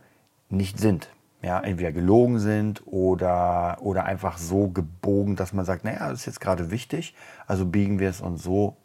nicht 0.49 0.79
sind. 0.79 1.11
Ja, 1.41 1.61
entweder 1.61 1.93
gelogen 1.93 2.41
sind 2.41 2.83
oder, 2.87 3.79
oder 3.81 4.05
einfach 4.05 4.39
so 4.39 4.69
gebogen, 4.69 5.37
dass 5.37 5.53
man 5.53 5.65
sagt, 5.65 5.85
naja, 5.85 6.11
das 6.11 6.21
ist 6.21 6.27
jetzt 6.27 6.41
gerade 6.41 6.73
wichtig, 6.73 7.15
also 7.47 7.65
biegen 7.65 8.01
wir 8.01 8.11
es 8.11 8.21
uns 8.21 8.43
so, 8.43 8.77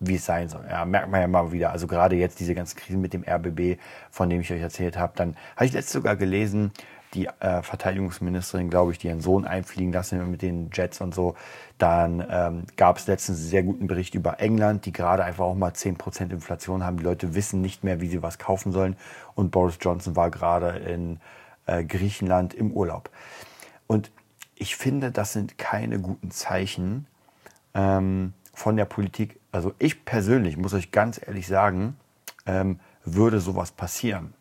wie 0.00 0.16
es 0.16 0.24
sein 0.24 0.48
soll. 0.48 0.64
Ja, 0.68 0.84
merkt 0.84 1.10
man 1.10 1.20
ja 1.20 1.28
mal 1.28 1.52
wieder. 1.52 1.70
Also 1.70 1.86
gerade 1.86 2.16
jetzt 2.16 2.40
diese 2.40 2.54
ganzen 2.54 2.76
Krisen 2.76 3.00
mit 3.00 3.12
dem 3.12 3.22
RBB, 3.22 3.78
von 4.10 4.28
dem 4.28 4.40
ich 4.40 4.52
euch 4.52 4.60
erzählt 4.60 4.96
habe. 4.96 5.12
Dann 5.14 5.36
habe 5.54 5.66
ich 5.66 5.72
letztes 5.72 5.92
sogar 5.92 6.16
gelesen, 6.16 6.72
die 7.14 7.26
äh, 7.26 7.62
Verteidigungsministerin, 7.62 8.70
glaube 8.70 8.92
ich, 8.92 8.98
die 8.98 9.08
ihren 9.08 9.20
Sohn 9.20 9.44
einfliegen 9.44 9.92
lassen 9.92 10.30
mit 10.30 10.42
den 10.42 10.70
Jets 10.72 11.00
und 11.00 11.14
so. 11.14 11.34
Dann 11.78 12.24
ähm, 12.30 12.64
gab 12.76 12.98
es 12.98 13.06
letztens 13.06 13.38
einen 13.38 13.48
sehr 13.48 13.62
guten 13.62 13.86
Bericht 13.86 14.14
über 14.14 14.40
England, 14.40 14.86
die 14.86 14.92
gerade 14.92 15.24
einfach 15.24 15.44
auch 15.44 15.54
mal 15.54 15.72
10% 15.72 16.30
Inflation 16.30 16.84
haben. 16.84 16.98
Die 16.98 17.04
Leute 17.04 17.34
wissen 17.34 17.60
nicht 17.60 17.82
mehr, 17.82 18.00
wie 18.00 18.08
sie 18.08 18.22
was 18.22 18.38
kaufen 18.38 18.70
sollen. 18.72 18.96
Und 19.34 19.50
Boris 19.50 19.78
Johnson 19.80 20.14
war 20.14 20.30
gerade 20.30 20.78
in 20.78 21.18
äh, 21.66 21.84
Griechenland 21.84 22.54
im 22.54 22.72
Urlaub. 22.72 23.10
Und 23.86 24.12
ich 24.54 24.76
finde, 24.76 25.10
das 25.10 25.32
sind 25.32 25.58
keine 25.58 25.98
guten 25.98 26.30
Zeichen 26.30 27.06
ähm, 27.74 28.34
von 28.54 28.76
der 28.76 28.84
Politik. 28.84 29.40
Also 29.52 29.72
ich 29.78 30.04
persönlich, 30.04 30.56
muss 30.56 30.74
euch 30.74 30.92
ganz 30.92 31.20
ehrlich 31.24 31.46
sagen, 31.46 31.96
ähm, 32.46 32.78
würde 33.04 33.40
sowas 33.40 33.72
passieren, 33.72 34.34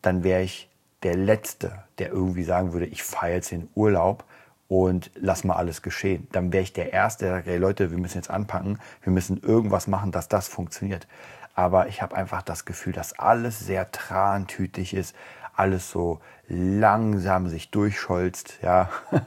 dann 0.00 0.22
wäre 0.22 0.42
ich 0.42 0.70
der 1.02 1.16
Letzte, 1.16 1.84
der 1.98 2.10
irgendwie 2.10 2.44
sagen 2.44 2.72
würde, 2.72 2.86
ich 2.86 3.02
fahre 3.02 3.32
jetzt 3.32 3.52
in 3.52 3.68
Urlaub 3.74 4.24
und 4.68 5.10
lass 5.14 5.44
mal 5.44 5.56
alles 5.56 5.82
geschehen. 5.82 6.28
Dann 6.32 6.52
wäre 6.52 6.62
ich 6.62 6.72
der 6.72 6.92
Erste, 6.92 7.26
der 7.26 7.34
sagt, 7.36 7.46
hey 7.46 7.56
Leute, 7.56 7.90
wir 7.90 7.98
müssen 7.98 8.18
jetzt 8.18 8.30
anpacken, 8.30 8.78
wir 9.02 9.12
müssen 9.12 9.40
irgendwas 9.42 9.86
machen, 9.86 10.12
dass 10.12 10.28
das 10.28 10.48
funktioniert. 10.48 11.06
Aber 11.54 11.88
ich 11.88 12.02
habe 12.02 12.14
einfach 12.14 12.42
das 12.42 12.64
Gefühl, 12.64 12.92
dass 12.92 13.18
alles 13.18 13.58
sehr 13.58 13.90
trantütig 13.90 14.94
ist, 14.94 15.16
alles 15.56 15.90
so 15.90 16.20
langsam 16.48 17.48
sich 17.48 17.70
durchscholzt, 17.70 18.58
ja. 18.62 18.90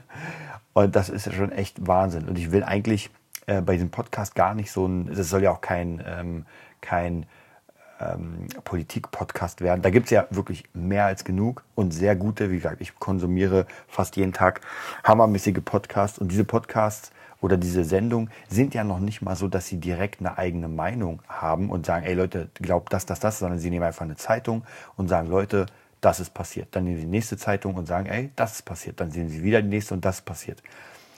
Und 0.74 0.96
das 0.96 1.10
ist 1.10 1.25
ja 1.25 1.34
schon 1.34 1.51
echt 1.51 1.86
Wahnsinn. 1.86 2.30
Und 2.30 2.38
ich 2.38 2.54
will 2.54 2.63
eigentlich 2.63 3.10
äh, 3.48 3.62
bei 3.62 3.74
diesem 3.74 3.92
Podcast 3.92 4.36
gar 4.36 4.56
nicht 4.56 4.72
so 4.72 4.86
ein, 4.86 5.13
das 5.13 5.30
soll 5.30 5.44
ja 5.44 5.51
auch 5.51 5.60
kein, 5.60 6.01
ähm, 6.08 6.46
kein 6.80 7.25
ähm, 8.01 8.48
Politik-Podcast 8.63 9.62
werden. 9.62 9.81
Da 9.81 9.89
gibt 9.89 10.05
es 10.05 10.12
ja 10.12 10.25
wirklich 10.29 10.63
mehr 10.74 11.05
als 11.05 11.24
genug 11.24 11.63
und 11.75 11.91
sehr 11.91 12.15
gute. 12.15 12.51
Wie 12.51 12.58
gesagt, 12.58 12.81
ich 12.81 12.98
konsumiere 13.00 13.65
fast 13.88 14.15
jeden 14.15 14.34
Tag 14.34 14.62
hammermäßige 15.03 15.60
Podcasts 15.63 16.20
und 16.20 16.31
diese 16.31 16.43
Podcasts 16.43 17.12
oder 17.41 17.58
diese 17.58 17.84
Sendungen 17.84 18.29
sind 18.48 18.74
ja 18.74 18.84
noch 18.84 19.00
nicht 19.00 19.22
mal 19.22 19.36
so, 19.36 19.48
dass 19.48 19.67
sie 19.67 19.77
direkt 19.77 20.20
eine 20.20 20.38
eigene 20.38 20.67
Meinung 20.67 21.22
haben 21.27 21.70
und 21.70 21.86
sagen, 21.86 22.05
ey 22.05 22.13
Leute, 22.13 22.50
glaubt 22.53 22.93
das, 22.93 23.05
das, 23.05 23.20
das, 23.20 23.39
sondern 23.39 23.60
sie 23.60 23.70
nehmen 23.70 23.86
einfach 23.86 24.05
eine 24.05 24.15
Zeitung 24.15 24.63
und 24.96 25.08
sagen, 25.08 25.27
Leute, 25.27 25.65
das 26.01 26.20
ist 26.20 26.34
passiert. 26.34 26.70
Dann 26.72 26.84
nehmen 26.84 26.98
sie 26.98 27.03
die 27.03 27.10
nächste 27.10 27.38
Zeitung 27.38 27.75
und 27.75 27.88
sagen, 27.88 28.08
ey, 28.08 28.31
das 28.36 28.53
ist 28.53 28.62
passiert. 28.63 29.00
Dann 29.00 29.12
sehen 29.12 29.29
sie 29.29 29.43
wieder 29.43 29.62
die 29.62 29.70
nächste 29.70 29.93
und 29.93 30.05
das 30.05 30.17
ist 30.17 30.25
passiert. 30.25 30.62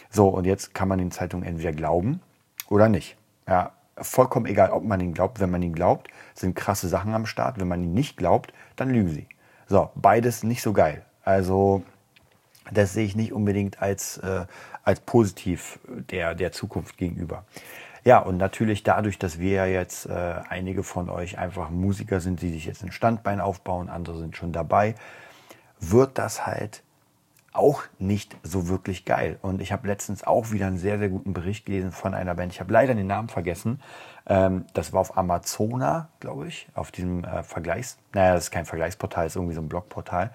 So, 0.09 0.27
und 0.27 0.45
jetzt 0.45 0.73
kann 0.73 0.87
man 0.87 0.99
den 0.99 1.11
Zeitungen 1.11 1.45
entweder 1.45 1.71
glauben 1.71 2.21
oder 2.69 2.89
nicht. 2.89 3.17
Ja, 3.47 3.71
vollkommen 3.97 4.45
egal, 4.45 4.71
ob 4.71 4.83
man 4.83 4.99
ihn 4.99 5.13
glaubt. 5.13 5.39
Wenn 5.39 5.51
man 5.51 5.61
ihn 5.61 5.73
glaubt, 5.73 6.09
sind 6.33 6.55
krasse 6.55 6.87
Sachen 6.87 7.13
am 7.13 7.25
Start. 7.25 7.59
Wenn 7.59 7.67
man 7.67 7.83
ihn 7.83 7.93
nicht 7.93 8.17
glaubt, 8.17 8.53
dann 8.75 8.89
lügen 8.89 9.09
sie. 9.09 9.27
So, 9.67 9.89
beides 9.95 10.43
nicht 10.43 10.61
so 10.61 10.73
geil. 10.73 11.05
Also, 11.23 11.83
das 12.71 12.93
sehe 12.93 13.05
ich 13.05 13.15
nicht 13.15 13.33
unbedingt 13.33 13.81
als, 13.81 14.17
äh, 14.17 14.45
als 14.83 14.99
positiv 15.01 15.79
der, 15.87 16.35
der 16.35 16.51
Zukunft 16.51 16.97
gegenüber. 16.97 17.45
Ja, 18.03 18.19
und 18.19 18.37
natürlich 18.37 18.83
dadurch, 18.83 19.17
dass 19.17 19.39
wir 19.39 19.51
ja 19.51 19.65
jetzt 19.65 20.07
äh, 20.07 20.35
einige 20.49 20.83
von 20.83 21.09
euch 21.09 21.37
einfach 21.37 21.69
Musiker 21.69 22.19
sind, 22.19 22.41
die 22.41 22.51
sich 22.51 22.65
jetzt 22.65 22.83
ein 22.83 22.91
Standbein 22.91 23.39
aufbauen, 23.39 23.87
andere 23.89 24.17
sind 24.19 24.35
schon 24.35 24.51
dabei, 24.51 24.95
wird 25.79 26.17
das 26.17 26.45
halt 26.45 26.83
auch 27.53 27.83
nicht 27.99 28.35
so 28.43 28.67
wirklich 28.67 29.05
geil. 29.05 29.37
Und 29.41 29.61
ich 29.61 29.71
habe 29.71 29.87
letztens 29.87 30.23
auch 30.23 30.51
wieder 30.51 30.67
einen 30.67 30.77
sehr, 30.77 30.97
sehr 30.99 31.09
guten 31.09 31.33
Bericht 31.33 31.65
gelesen 31.65 31.91
von 31.91 32.13
einer 32.13 32.35
Band. 32.35 32.51
Ich 32.51 32.59
habe 32.59 32.73
leider 32.73 32.95
den 32.95 33.07
Namen 33.07 33.29
vergessen. 33.29 33.81
Ähm, 34.25 34.65
das 34.73 34.93
war 34.93 35.01
auf 35.01 35.17
Amazona, 35.17 36.09
glaube 36.19 36.47
ich, 36.47 36.67
auf 36.73 36.91
diesem 36.91 37.23
äh, 37.23 37.43
Vergleichs... 37.43 37.97
Naja, 38.13 38.33
das 38.33 38.45
ist 38.45 38.51
kein 38.51 38.65
Vergleichsportal, 38.65 39.25
das 39.25 39.33
ist 39.33 39.35
irgendwie 39.37 39.55
so 39.55 39.61
ein 39.61 39.69
Blogportal. 39.69 40.31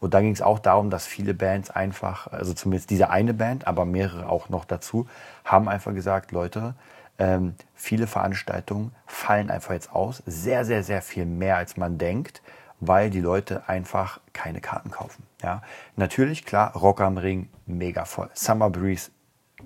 Und 0.00 0.14
da 0.14 0.20
ging 0.20 0.32
es 0.32 0.42
auch 0.42 0.58
darum, 0.58 0.90
dass 0.90 1.06
viele 1.06 1.34
Bands 1.34 1.70
einfach, 1.70 2.26
also 2.26 2.54
zumindest 2.54 2.90
diese 2.90 3.10
eine 3.10 3.34
Band, 3.34 3.66
aber 3.66 3.84
mehrere 3.84 4.28
auch 4.28 4.48
noch 4.48 4.64
dazu, 4.64 5.06
haben 5.44 5.68
einfach 5.68 5.94
gesagt, 5.94 6.32
Leute, 6.32 6.74
ähm, 7.18 7.54
viele 7.74 8.06
Veranstaltungen 8.06 8.92
fallen 9.06 9.50
einfach 9.50 9.74
jetzt 9.74 9.92
aus. 9.92 10.22
Sehr, 10.26 10.64
sehr, 10.64 10.82
sehr 10.82 11.02
viel 11.02 11.26
mehr, 11.26 11.56
als 11.56 11.76
man 11.76 11.98
denkt 11.98 12.42
weil 12.82 13.10
die 13.10 13.20
Leute 13.20 13.68
einfach 13.68 14.20
keine 14.32 14.60
Karten 14.60 14.90
kaufen. 14.90 15.22
Ja, 15.40 15.62
natürlich, 15.96 16.44
klar, 16.44 16.74
Rock 16.74 17.00
am 17.00 17.16
Ring, 17.16 17.48
mega 17.64 18.04
voll. 18.04 18.28
Summer 18.34 18.70
Breeze, 18.70 19.12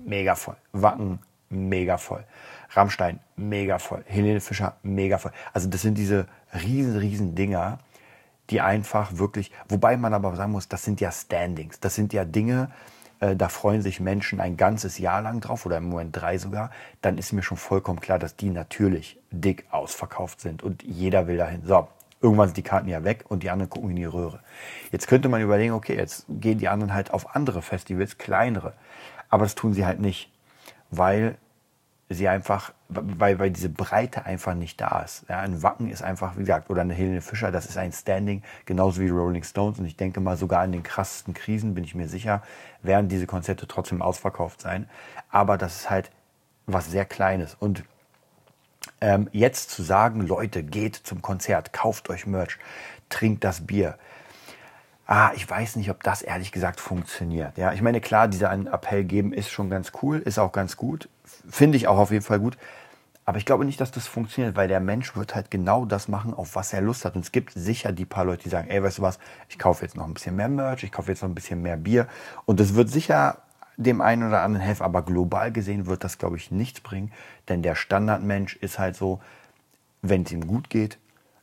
mega 0.05 0.35
voll. 0.35 0.55
Wacken, 0.71 1.19
mega 1.49 1.97
voll. 1.97 2.23
Rammstein, 2.69 3.19
mega 3.35 3.79
voll. 3.79 4.03
Helene 4.05 4.39
Fischer, 4.39 4.77
mega 4.83 5.17
voll. 5.17 5.31
Also 5.51 5.67
das 5.67 5.81
sind 5.81 5.97
diese 5.97 6.27
riesen, 6.53 6.97
riesen 6.97 7.33
Dinger, 7.33 7.79
die 8.51 8.61
einfach 8.61 9.17
wirklich, 9.17 9.51
wobei 9.67 9.97
man 9.97 10.13
aber 10.13 10.35
sagen 10.35 10.51
muss, 10.51 10.67
das 10.67 10.83
sind 10.83 11.01
ja 11.01 11.11
Standings. 11.11 11.79
Das 11.79 11.95
sind 11.95 12.13
ja 12.13 12.23
Dinge, 12.23 12.69
äh, 13.19 13.35
da 13.35 13.49
freuen 13.49 13.81
sich 13.81 13.99
Menschen 13.99 14.39
ein 14.39 14.57
ganzes 14.57 14.99
Jahr 14.99 15.23
lang 15.23 15.39
drauf 15.41 15.65
oder 15.65 15.77
im 15.77 15.89
Moment 15.89 16.15
drei 16.15 16.37
sogar. 16.37 16.69
Dann 17.01 17.17
ist 17.17 17.33
mir 17.33 17.41
schon 17.41 17.57
vollkommen 17.57 17.99
klar, 17.99 18.19
dass 18.19 18.35
die 18.35 18.51
natürlich 18.51 19.19
dick 19.31 19.65
ausverkauft 19.71 20.39
sind 20.39 20.61
und 20.61 20.83
jeder 20.83 21.25
will 21.25 21.37
dahin. 21.37 21.65
So, 21.65 21.87
Irgendwann 22.21 22.47
sind 22.47 22.57
die 22.57 22.63
Karten 22.63 22.87
ja 22.87 23.03
weg 23.03 23.25
und 23.27 23.43
die 23.43 23.49
anderen 23.49 23.69
gucken 23.69 23.91
in 23.91 23.95
die 23.95 24.05
Röhre. 24.05 24.39
Jetzt 24.91 25.07
könnte 25.07 25.29
man 25.29 25.41
überlegen, 25.41 25.73
okay, 25.73 25.95
jetzt 25.95 26.25
gehen 26.27 26.57
die 26.57 26.67
anderen 26.67 26.93
halt 26.93 27.11
auf 27.11 27.35
andere 27.35 27.61
Festivals, 27.61 28.17
kleinere. 28.17 28.73
Aber 29.29 29.43
das 29.43 29.55
tun 29.55 29.73
sie 29.73 29.85
halt 29.85 29.99
nicht, 29.99 30.31
weil 30.89 31.37
sie 32.09 32.27
einfach, 32.27 32.73
weil, 32.87 33.37
weil 33.37 33.51
diese 33.51 33.69
Breite 33.69 34.25
einfach 34.25 34.53
nicht 34.53 34.79
da 34.79 35.01
ist. 35.01 35.25
Ja, 35.27 35.39
ein 35.39 35.61
Wacken 35.61 35.89
ist 35.89 36.01
einfach, 36.01 36.35
wie 36.35 36.41
gesagt, 36.41 36.69
oder 36.69 36.81
eine 36.81 36.93
Helene 36.93 37.21
Fischer, 37.21 37.51
das 37.51 37.65
ist 37.65 37.77
ein 37.77 37.91
Standing, 37.91 38.43
genauso 38.65 39.01
wie 39.01 39.09
Rolling 39.09 39.43
Stones. 39.43 39.77
Und 39.77 39.85
ich 39.85 39.97
denke 39.97 40.21
mal, 40.21 40.37
sogar 40.37 40.63
in 40.63 40.71
den 40.71 40.83
krassesten 40.83 41.33
Krisen, 41.33 41.75
bin 41.75 41.83
ich 41.83 41.95
mir 41.95 42.07
sicher, 42.07 42.41
werden 42.81 43.09
diese 43.09 43.27
Konzerte 43.27 43.67
trotzdem 43.67 44.01
ausverkauft 44.01 44.61
sein. 44.61 44.89
Aber 45.29 45.57
das 45.57 45.81
ist 45.81 45.89
halt 45.89 46.11
was 46.65 46.89
sehr 46.89 47.05
Kleines. 47.05 47.55
Und 47.59 47.83
ähm, 49.01 49.29
jetzt 49.31 49.71
zu 49.71 49.83
sagen, 49.83 50.21
Leute, 50.21 50.63
geht 50.63 50.95
zum 50.95 51.21
Konzert, 51.21 51.73
kauft 51.73 52.09
euch 52.09 52.25
Merch, 52.25 52.57
trinkt 53.09 53.43
das 53.43 53.65
Bier. 53.65 53.97
Ah, 55.05 55.31
ich 55.35 55.49
weiß 55.49 55.77
nicht, 55.77 55.89
ob 55.89 56.03
das 56.03 56.21
ehrlich 56.21 56.51
gesagt 56.51 56.81
funktioniert. 56.81 57.57
Ja, 57.57 57.71
ich 57.71 57.81
meine, 57.81 58.01
klar, 58.01 58.27
dieser 58.27 58.49
einen 58.49 58.67
Appell 58.67 59.05
geben 59.05 59.31
ist 59.31 59.49
schon 59.49 59.69
ganz 59.69 59.93
cool, 60.01 60.19
ist 60.19 60.37
auch 60.37 60.51
ganz 60.51 60.75
gut. 60.75 61.07
Finde 61.49 61.77
ich 61.77 61.87
auch 61.87 61.97
auf 61.97 62.11
jeden 62.11 62.25
Fall 62.25 62.39
gut. 62.39 62.57
Aber 63.23 63.37
ich 63.37 63.45
glaube 63.45 63.65
nicht, 63.65 63.81
dass 63.81 63.91
das 63.91 64.07
funktioniert, 64.07 64.55
weil 64.55 64.69
der 64.69 64.79
Mensch 64.79 65.15
wird 65.17 65.35
halt 65.35 65.51
genau 65.51 65.85
das 65.85 66.07
machen, 66.07 66.33
auf 66.33 66.55
was 66.55 66.71
er 66.71 66.79
Lust 66.79 67.03
hat. 67.03 67.15
Und 67.15 67.25
es 67.25 67.33
gibt 67.33 67.51
sicher 67.53 67.91
die 67.91 68.05
paar 68.05 68.23
Leute, 68.23 68.43
die 68.43 68.49
sagen, 68.49 68.69
ey, 68.69 68.81
weißt 68.81 68.99
du 68.99 69.01
was, 69.01 69.19
ich 69.49 69.59
kaufe 69.59 69.83
jetzt 69.83 69.97
noch 69.97 70.05
ein 70.05 70.13
bisschen 70.13 70.35
mehr 70.37 70.47
Merch, 70.47 70.83
ich 70.83 70.93
kaufe 70.93 71.11
jetzt 71.11 71.21
noch 71.23 71.29
ein 71.29 71.35
bisschen 71.35 71.61
mehr 71.61 71.75
Bier. 71.75 72.07
Und 72.45 72.61
es 72.61 72.75
wird 72.75 72.89
sicher 72.89 73.39
dem 73.77 74.01
einen 74.01 74.27
oder 74.27 74.41
anderen 74.41 74.65
helfen. 74.65 74.83
Aber 74.83 75.03
global 75.03 75.51
gesehen 75.51 75.85
wird 75.85 76.03
das, 76.03 76.17
glaube 76.17 76.37
ich, 76.37 76.51
nichts 76.51 76.81
bringen. 76.81 77.11
Denn 77.47 77.61
der 77.61 77.75
Standardmensch 77.75 78.55
ist 78.57 78.79
halt 78.79 78.95
so, 78.95 79.21
wenn 80.01 80.23
es 80.23 80.31
ihm 80.31 80.47
gut 80.47 80.69
geht, 80.69 80.97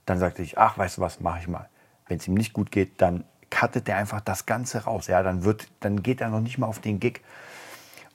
dann 0.04 0.18
sagt 0.18 0.38
er 0.38 0.44
sich, 0.44 0.58
ach, 0.58 0.76
weißt 0.76 0.98
du 0.98 1.00
was, 1.00 1.20
mache 1.20 1.40
ich 1.40 1.48
mal. 1.48 1.68
Wenn 2.08 2.18
es 2.18 2.28
ihm 2.28 2.34
nicht 2.34 2.52
gut 2.52 2.70
geht, 2.70 3.00
dann 3.00 3.24
cuttet 3.50 3.88
er 3.88 3.96
einfach 3.96 4.20
das 4.20 4.46
Ganze 4.46 4.84
raus. 4.84 5.06
Ja, 5.06 5.22
dann, 5.22 5.44
wird, 5.44 5.68
dann 5.80 6.02
geht 6.02 6.20
er 6.20 6.28
noch 6.28 6.40
nicht 6.40 6.58
mal 6.58 6.66
auf 6.66 6.80
den 6.80 7.00
Gig. 7.00 7.22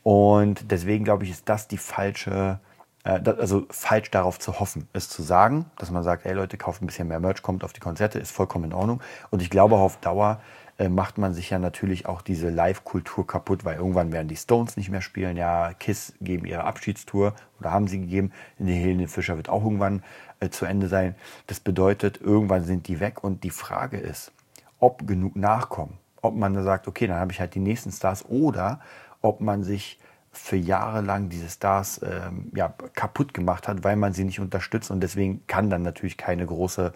Und 0.03 0.71
deswegen 0.71 1.03
glaube 1.03 1.23
ich, 1.23 1.31
ist 1.31 1.49
das 1.49 1.67
die 1.67 1.77
falsche, 1.77 2.59
äh, 3.03 3.21
also 3.25 3.65
falsch 3.69 4.11
darauf 4.11 4.39
zu 4.39 4.59
hoffen, 4.59 4.87
es 4.93 5.09
zu 5.09 5.23
sagen, 5.23 5.65
dass 5.77 5.91
man 5.91 6.03
sagt, 6.03 6.25
ey 6.25 6.33
Leute, 6.33 6.57
kauft 6.57 6.81
ein 6.81 6.87
bisschen 6.87 7.07
mehr 7.07 7.19
Merch, 7.19 7.41
kommt 7.41 7.63
auf 7.63 7.73
die 7.73 7.79
Konzerte, 7.79 8.19
ist 8.19 8.31
vollkommen 8.31 8.65
in 8.65 8.73
Ordnung. 8.73 9.01
Und 9.29 9.41
ich 9.41 9.49
glaube, 9.49 9.75
auf 9.75 9.97
Dauer 9.97 10.41
macht 10.87 11.17
man 11.17 11.33
sich 11.33 11.49
ja 11.49 11.59
natürlich 11.59 12.05
auch 12.05 12.21
diese 12.21 12.49
Live-Kultur 12.49 13.27
kaputt, 13.27 13.65
weil 13.65 13.75
irgendwann 13.75 14.13
werden 14.13 14.29
die 14.29 14.37
Stones 14.37 14.77
nicht 14.77 14.89
mehr 14.89 15.01
spielen. 15.01 15.35
Ja, 15.35 15.73
Kiss 15.73 16.13
geben 16.21 16.45
ihre 16.45 16.63
Abschiedstour 16.63 17.33
oder 17.59 17.71
haben 17.71 17.87
sie 17.87 17.99
gegeben. 17.99 18.31
Die 18.59 18.73
Helene 18.73 19.09
Fischer 19.09 19.35
wird 19.35 19.49
auch 19.49 19.63
irgendwann 19.63 20.03
äh, 20.39 20.49
zu 20.49 20.65
Ende 20.65 20.87
sein. 20.87 21.15
Das 21.47 21.59
bedeutet, 21.59 22.21
irgendwann 22.21 22.63
sind 22.63 22.87
die 22.87 23.01
weg 23.01 23.23
und 23.25 23.43
die 23.43 23.49
Frage 23.49 23.97
ist, 23.97 24.31
ob 24.79 25.05
genug 25.05 25.35
nachkommen. 25.35 25.97
Ob 26.21 26.35
man 26.35 26.53
da 26.53 26.63
sagt, 26.63 26.87
okay, 26.87 27.07
dann 27.07 27.19
habe 27.19 27.33
ich 27.33 27.41
halt 27.41 27.55
die 27.55 27.59
nächsten 27.59 27.91
Stars 27.91 28.23
oder 28.25 28.79
ob 29.21 29.41
man 29.41 29.63
sich 29.63 29.99
für 30.31 30.55
Jahre 30.55 31.01
lang 31.01 31.29
diese 31.29 31.49
Stars 31.49 32.01
ähm, 32.03 32.51
ja, 32.55 32.73
kaputt 32.93 33.33
gemacht 33.33 33.67
hat, 33.67 33.83
weil 33.83 33.95
man 33.95 34.13
sie 34.13 34.23
nicht 34.23 34.39
unterstützt 34.39 34.91
und 34.91 35.01
deswegen 35.01 35.45
kann 35.47 35.69
dann 35.69 35.81
natürlich 35.81 36.17
keine 36.17 36.45
große, 36.45 36.93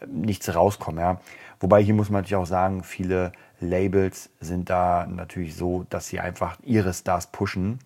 äh, 0.00 0.06
nichts 0.06 0.54
rauskommen. 0.54 1.00
Ja. 1.00 1.20
Wobei 1.60 1.82
hier 1.82 1.94
muss 1.94 2.10
man 2.10 2.22
natürlich 2.22 2.42
auch 2.42 2.46
sagen, 2.46 2.84
viele 2.84 3.32
Labels 3.60 4.30
sind 4.40 4.70
da 4.70 5.06
natürlich 5.06 5.56
so, 5.56 5.84
dass 5.90 6.08
sie 6.08 6.20
einfach 6.20 6.58
ihre 6.62 6.94
Stars 6.94 7.28
pushen, 7.28 7.80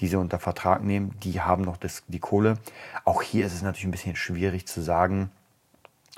die 0.00 0.08
sie 0.08 0.16
unter 0.16 0.38
Vertrag 0.38 0.82
nehmen. 0.82 1.14
Die 1.22 1.40
haben 1.40 1.62
noch 1.62 1.76
das, 1.76 2.02
die 2.08 2.18
Kohle. 2.18 2.58
Auch 3.04 3.22
hier 3.22 3.46
ist 3.46 3.54
es 3.54 3.62
natürlich 3.62 3.86
ein 3.86 3.92
bisschen 3.92 4.16
schwierig 4.16 4.66
zu 4.66 4.82
sagen, 4.82 5.30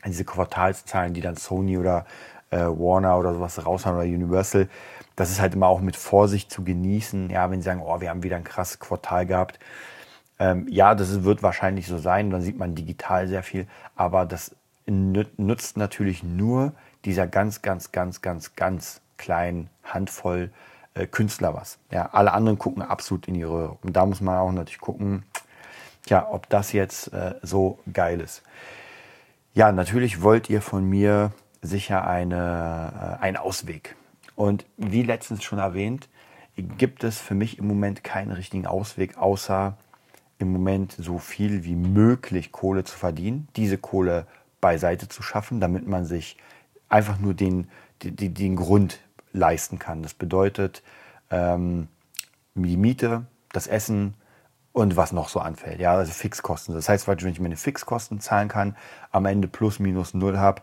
diese 0.05 0.25
Quartalszahlen, 0.25 1.15
die 1.15 1.21
dann 1.21 1.37
Sony 1.37 1.79
oder 1.79 2.07
äh, 2.51 2.59
Warner 2.59 3.19
oder 3.19 3.35
sowas 3.35 3.65
raushauen 3.65 3.97
oder 3.97 4.05
Universal, 4.05 4.69
das 5.15 5.31
ist 5.31 5.41
halt 5.41 5.55
immer 5.55 5.67
auch 5.67 5.81
mit 5.81 5.97
Vorsicht 5.97 6.51
zu 6.51 6.63
genießen. 6.63 7.31
Ja, 7.31 7.51
wenn 7.51 7.61
sie 7.61 7.67
sagen, 7.67 7.83
oh, 7.83 8.01
wir 8.01 8.11
haben 8.11 8.23
wieder 8.23 8.37
ein 8.37 8.45
krasses 8.45 8.79
Quartal 8.79 9.27
gehabt. 9.27 9.59
Ähm, 10.39 10.67
ja, 10.69 10.95
das 10.95 11.25
wird 11.25 11.43
wahrscheinlich 11.43 11.87
so 11.87 11.99
sein. 11.99 12.31
Dann 12.31 12.43
sieht 12.43 12.59
man 12.59 12.75
digital 12.75 13.27
sehr 13.27 13.43
viel. 13.43 13.67
Aber 13.95 14.27
das 14.27 14.55
nützt 14.87 15.77
natürlich 15.77 16.23
nur 16.23 16.73
dieser 17.07 17.27
ganz, 17.27 17.63
ganz, 17.63 17.93
ganz, 17.93 18.21
ganz, 18.21 18.55
ganz 18.57 19.01
kleinen 19.17 19.71
Handvoll 19.85 20.51
äh, 20.95 21.07
Künstler 21.07 21.55
was. 21.55 21.79
Ja, 21.91 22.11
alle 22.13 22.33
anderen 22.33 22.59
gucken 22.59 22.83
absolut 22.83 23.29
in 23.29 23.35
ihre 23.35 23.53
Röhre. 23.53 23.79
Und 23.83 23.97
da 23.97 24.05
muss 24.05 24.21
man 24.21 24.37
auch 24.37 24.53
natürlich 24.53 24.81
gucken, 24.81 25.25
ja, 26.09 26.29
ob 26.31 26.49
das 26.49 26.73
jetzt 26.73 27.13
äh, 27.13 27.35
so 27.43 27.79
geil 27.93 28.21
ist. 28.21 28.43
Ja, 29.55 29.73
natürlich 29.73 30.23
wollt 30.23 30.51
ihr 30.51 30.61
von 30.61 30.85
mir 30.85 31.33
sicher 31.63 32.07
eine, 32.07 33.19
äh, 33.21 33.23
einen 33.23 33.37
Ausweg. 33.37 33.97
Und 34.35 34.67
wie 34.77 35.03
letztens 35.03 35.43
schon 35.43 35.59
erwähnt, 35.59 36.09
gibt 36.57 37.05
es 37.05 37.19
für 37.19 37.35
mich 37.35 37.59
im 37.59 37.67
Moment 37.67 38.05
keinen 38.05 38.33
richtigen 38.33 38.67
Ausweg, 38.67 39.17
außer 39.17 39.77
im 40.39 40.53
Moment 40.53 40.95
so 40.99 41.19
viel 41.19 41.65
wie 41.65 41.77
möglich 41.77 42.53
Kohle 42.53 42.85
zu 42.85 42.97
verdienen, 42.97 43.49
diese 43.57 43.79
Kohle 43.79 44.27
beiseite 44.61 45.09
zu 45.09 45.23
schaffen, 45.23 45.61
damit 45.61 45.87
man 45.87 46.05
sich 46.05 46.37
einfach 46.89 47.19
nur 47.19 47.35
den, 47.35 47.69
den, 48.03 48.35
den 48.35 48.57
Grund 48.57 49.01
leisten 49.33 49.79
kann. 49.79 50.03
Das 50.03 50.15
bedeutet 50.15 50.83
ähm, 51.31 51.89
die 52.55 52.77
Miete, 52.77 53.27
das 53.53 53.67
Essen 53.67 54.15
und 54.73 54.97
was 54.97 55.13
noch 55.13 55.29
so 55.29 55.41
anfällt. 55.41 55.81
Ja, 55.81 55.95
also 55.95 56.13
Fixkosten. 56.13 56.75
Das 56.75 56.89
heißt, 56.89 57.09
wenn 57.09 57.29
ich 57.29 57.41
meine 57.41 57.57
Fixkosten 57.57 58.21
zahlen 58.21 58.49
kann, 58.49 58.77
am 59.11 59.27
Ende 59.27 59.49
plus 59.49 59.79
minus 59.79 60.15
null 60.15 60.39
habe, 60.39 60.63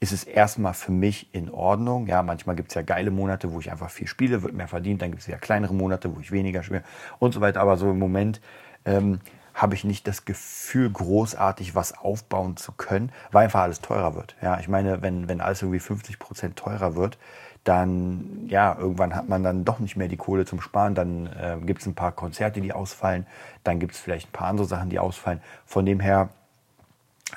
ist 0.00 0.12
es 0.12 0.24
erstmal 0.24 0.74
für 0.74 0.90
mich 0.90 1.32
in 1.32 1.48
Ordnung. 1.48 2.08
Ja, 2.08 2.24
manchmal 2.24 2.56
gibt 2.56 2.70
es 2.70 2.74
ja 2.74 2.82
geile 2.82 3.12
Monate, 3.12 3.52
wo 3.52 3.60
ich 3.60 3.70
einfach 3.70 3.88
viel 3.88 4.08
spiele, 4.08 4.42
wird 4.42 4.52
mehr 4.52 4.66
verdient. 4.66 5.00
Dann 5.00 5.12
gibt 5.12 5.22
es 5.22 5.28
ja 5.28 5.38
kleinere 5.38 5.74
Monate, 5.74 6.14
wo 6.14 6.18
ich 6.18 6.32
weniger 6.32 6.64
spiele 6.64 6.82
und 7.20 7.32
so 7.32 7.40
weiter. 7.40 7.60
Aber 7.60 7.76
so 7.76 7.88
im 7.88 8.00
Moment 8.00 8.40
ähm, 8.84 9.20
habe 9.54 9.74
ich 9.74 9.84
nicht 9.84 10.06
das 10.06 10.24
Gefühl, 10.24 10.90
großartig 10.90 11.74
was 11.74 11.96
aufbauen 11.96 12.56
zu 12.56 12.72
können, 12.72 13.12
weil 13.30 13.44
einfach 13.44 13.60
alles 13.60 13.80
teurer 13.80 14.14
wird. 14.14 14.36
Ja, 14.40 14.58
ich 14.60 14.68
meine, 14.68 15.02
wenn, 15.02 15.28
wenn 15.28 15.40
alles 15.40 15.62
irgendwie 15.62 15.80
50 15.80 16.18
Prozent 16.18 16.56
teurer 16.56 16.94
wird, 16.94 17.18
dann, 17.64 18.46
ja, 18.48 18.76
irgendwann 18.76 19.14
hat 19.14 19.28
man 19.28 19.42
dann 19.44 19.64
doch 19.64 19.78
nicht 19.78 19.96
mehr 19.96 20.08
die 20.08 20.16
Kohle 20.16 20.44
zum 20.44 20.60
Sparen. 20.60 20.94
Dann 20.94 21.26
äh, 21.26 21.58
gibt 21.64 21.80
es 21.80 21.86
ein 21.86 21.94
paar 21.94 22.12
Konzerte, 22.12 22.60
die 22.60 22.72
ausfallen. 22.72 23.26
Dann 23.62 23.78
gibt 23.78 23.94
es 23.94 24.00
vielleicht 24.00 24.30
ein 24.30 24.32
paar 24.32 24.48
andere 24.48 24.66
Sachen, 24.66 24.90
die 24.90 24.98
ausfallen. 24.98 25.40
Von 25.64 25.86
dem 25.86 26.00
her, 26.00 26.30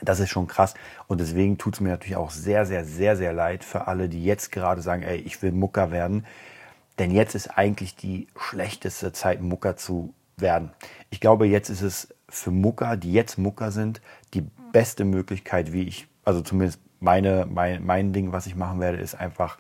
das 0.02 0.20
ist 0.20 0.30
schon 0.30 0.48
krass. 0.48 0.74
Und 1.08 1.22
deswegen 1.22 1.58
tut 1.58 1.76
es 1.76 1.80
mir 1.80 1.90
natürlich 1.90 2.16
auch 2.16 2.32
sehr, 2.32 2.66
sehr, 2.66 2.86
sehr, 2.86 3.16
sehr 3.16 3.34
leid 3.34 3.64
für 3.64 3.88
alle, 3.88 4.10
die 4.10 4.24
jetzt 4.24 4.52
gerade 4.52 4.82
sagen, 4.82 5.04
ey, 5.04 5.18
ich 5.18 5.42
will 5.44 5.52
Mucker 5.52 5.92
werden. 5.92 6.26
Denn 6.98 7.12
jetzt 7.12 7.36
ist 7.36 7.50
eigentlich 7.58 7.96
die 7.96 8.28
schlechteste 8.38 9.12
Zeit, 9.12 9.42
Mucker 9.42 9.78
zu 9.78 10.14
werden. 10.38 10.72
Ich 11.10 11.20
glaube, 11.20 11.48
jetzt 11.48 11.70
ist 11.70 11.82
es 11.82 12.14
für 12.30 12.52
Mucker, 12.52 12.98
die 12.98 13.14
jetzt 13.14 13.38
Mucker 13.38 13.72
sind, 13.72 14.02
die 14.34 14.42
beste 14.72 15.06
Möglichkeit, 15.06 15.72
wie 15.72 15.84
ich, 15.84 16.08
also 16.24 16.42
zumindest 16.42 16.80
meine, 17.00 17.48
mein, 17.50 17.86
mein 17.86 18.14
Ding, 18.14 18.32
was 18.32 18.48
ich 18.48 18.56
machen 18.56 18.80
werde, 18.80 18.98
ist 18.98 19.16
einfach 19.16 19.58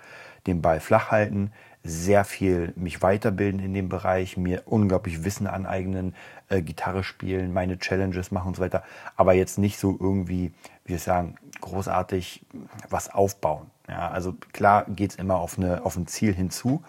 den 0.47 0.61
Ball 0.61 0.79
flach 0.79 1.11
halten, 1.11 1.51
sehr 1.83 2.25
viel 2.25 2.73
mich 2.75 3.01
weiterbilden 3.01 3.59
in 3.59 3.73
dem 3.73 3.89
Bereich, 3.89 4.37
mir 4.37 4.63
unglaublich 4.65 5.23
Wissen 5.23 5.45
aneignen, 5.45 6.15
äh, 6.49 6.61
Gitarre 6.61 7.03
spielen, 7.03 7.53
meine 7.53 7.77
Challenges 7.77 8.31
machen 8.31 8.49
und 8.49 8.55
so 8.55 8.61
weiter. 8.61 8.83
Aber 9.15 9.33
jetzt 9.33 9.59
nicht 9.59 9.77
so 9.77 9.95
irgendwie, 9.99 10.51
wie 10.83 10.93
wir 10.93 10.99
sagen, 10.99 11.35
großartig 11.61 12.43
was 12.89 13.13
aufbauen. 13.13 13.69
Ja, 13.87 14.09
also 14.09 14.33
klar 14.51 14.85
geht 14.89 15.11
es 15.11 15.15
immer 15.17 15.35
auf, 15.35 15.59
eine, 15.59 15.85
auf 15.85 15.95
ein 15.95 16.07
Ziel 16.07 16.33
hinzu, 16.33 16.83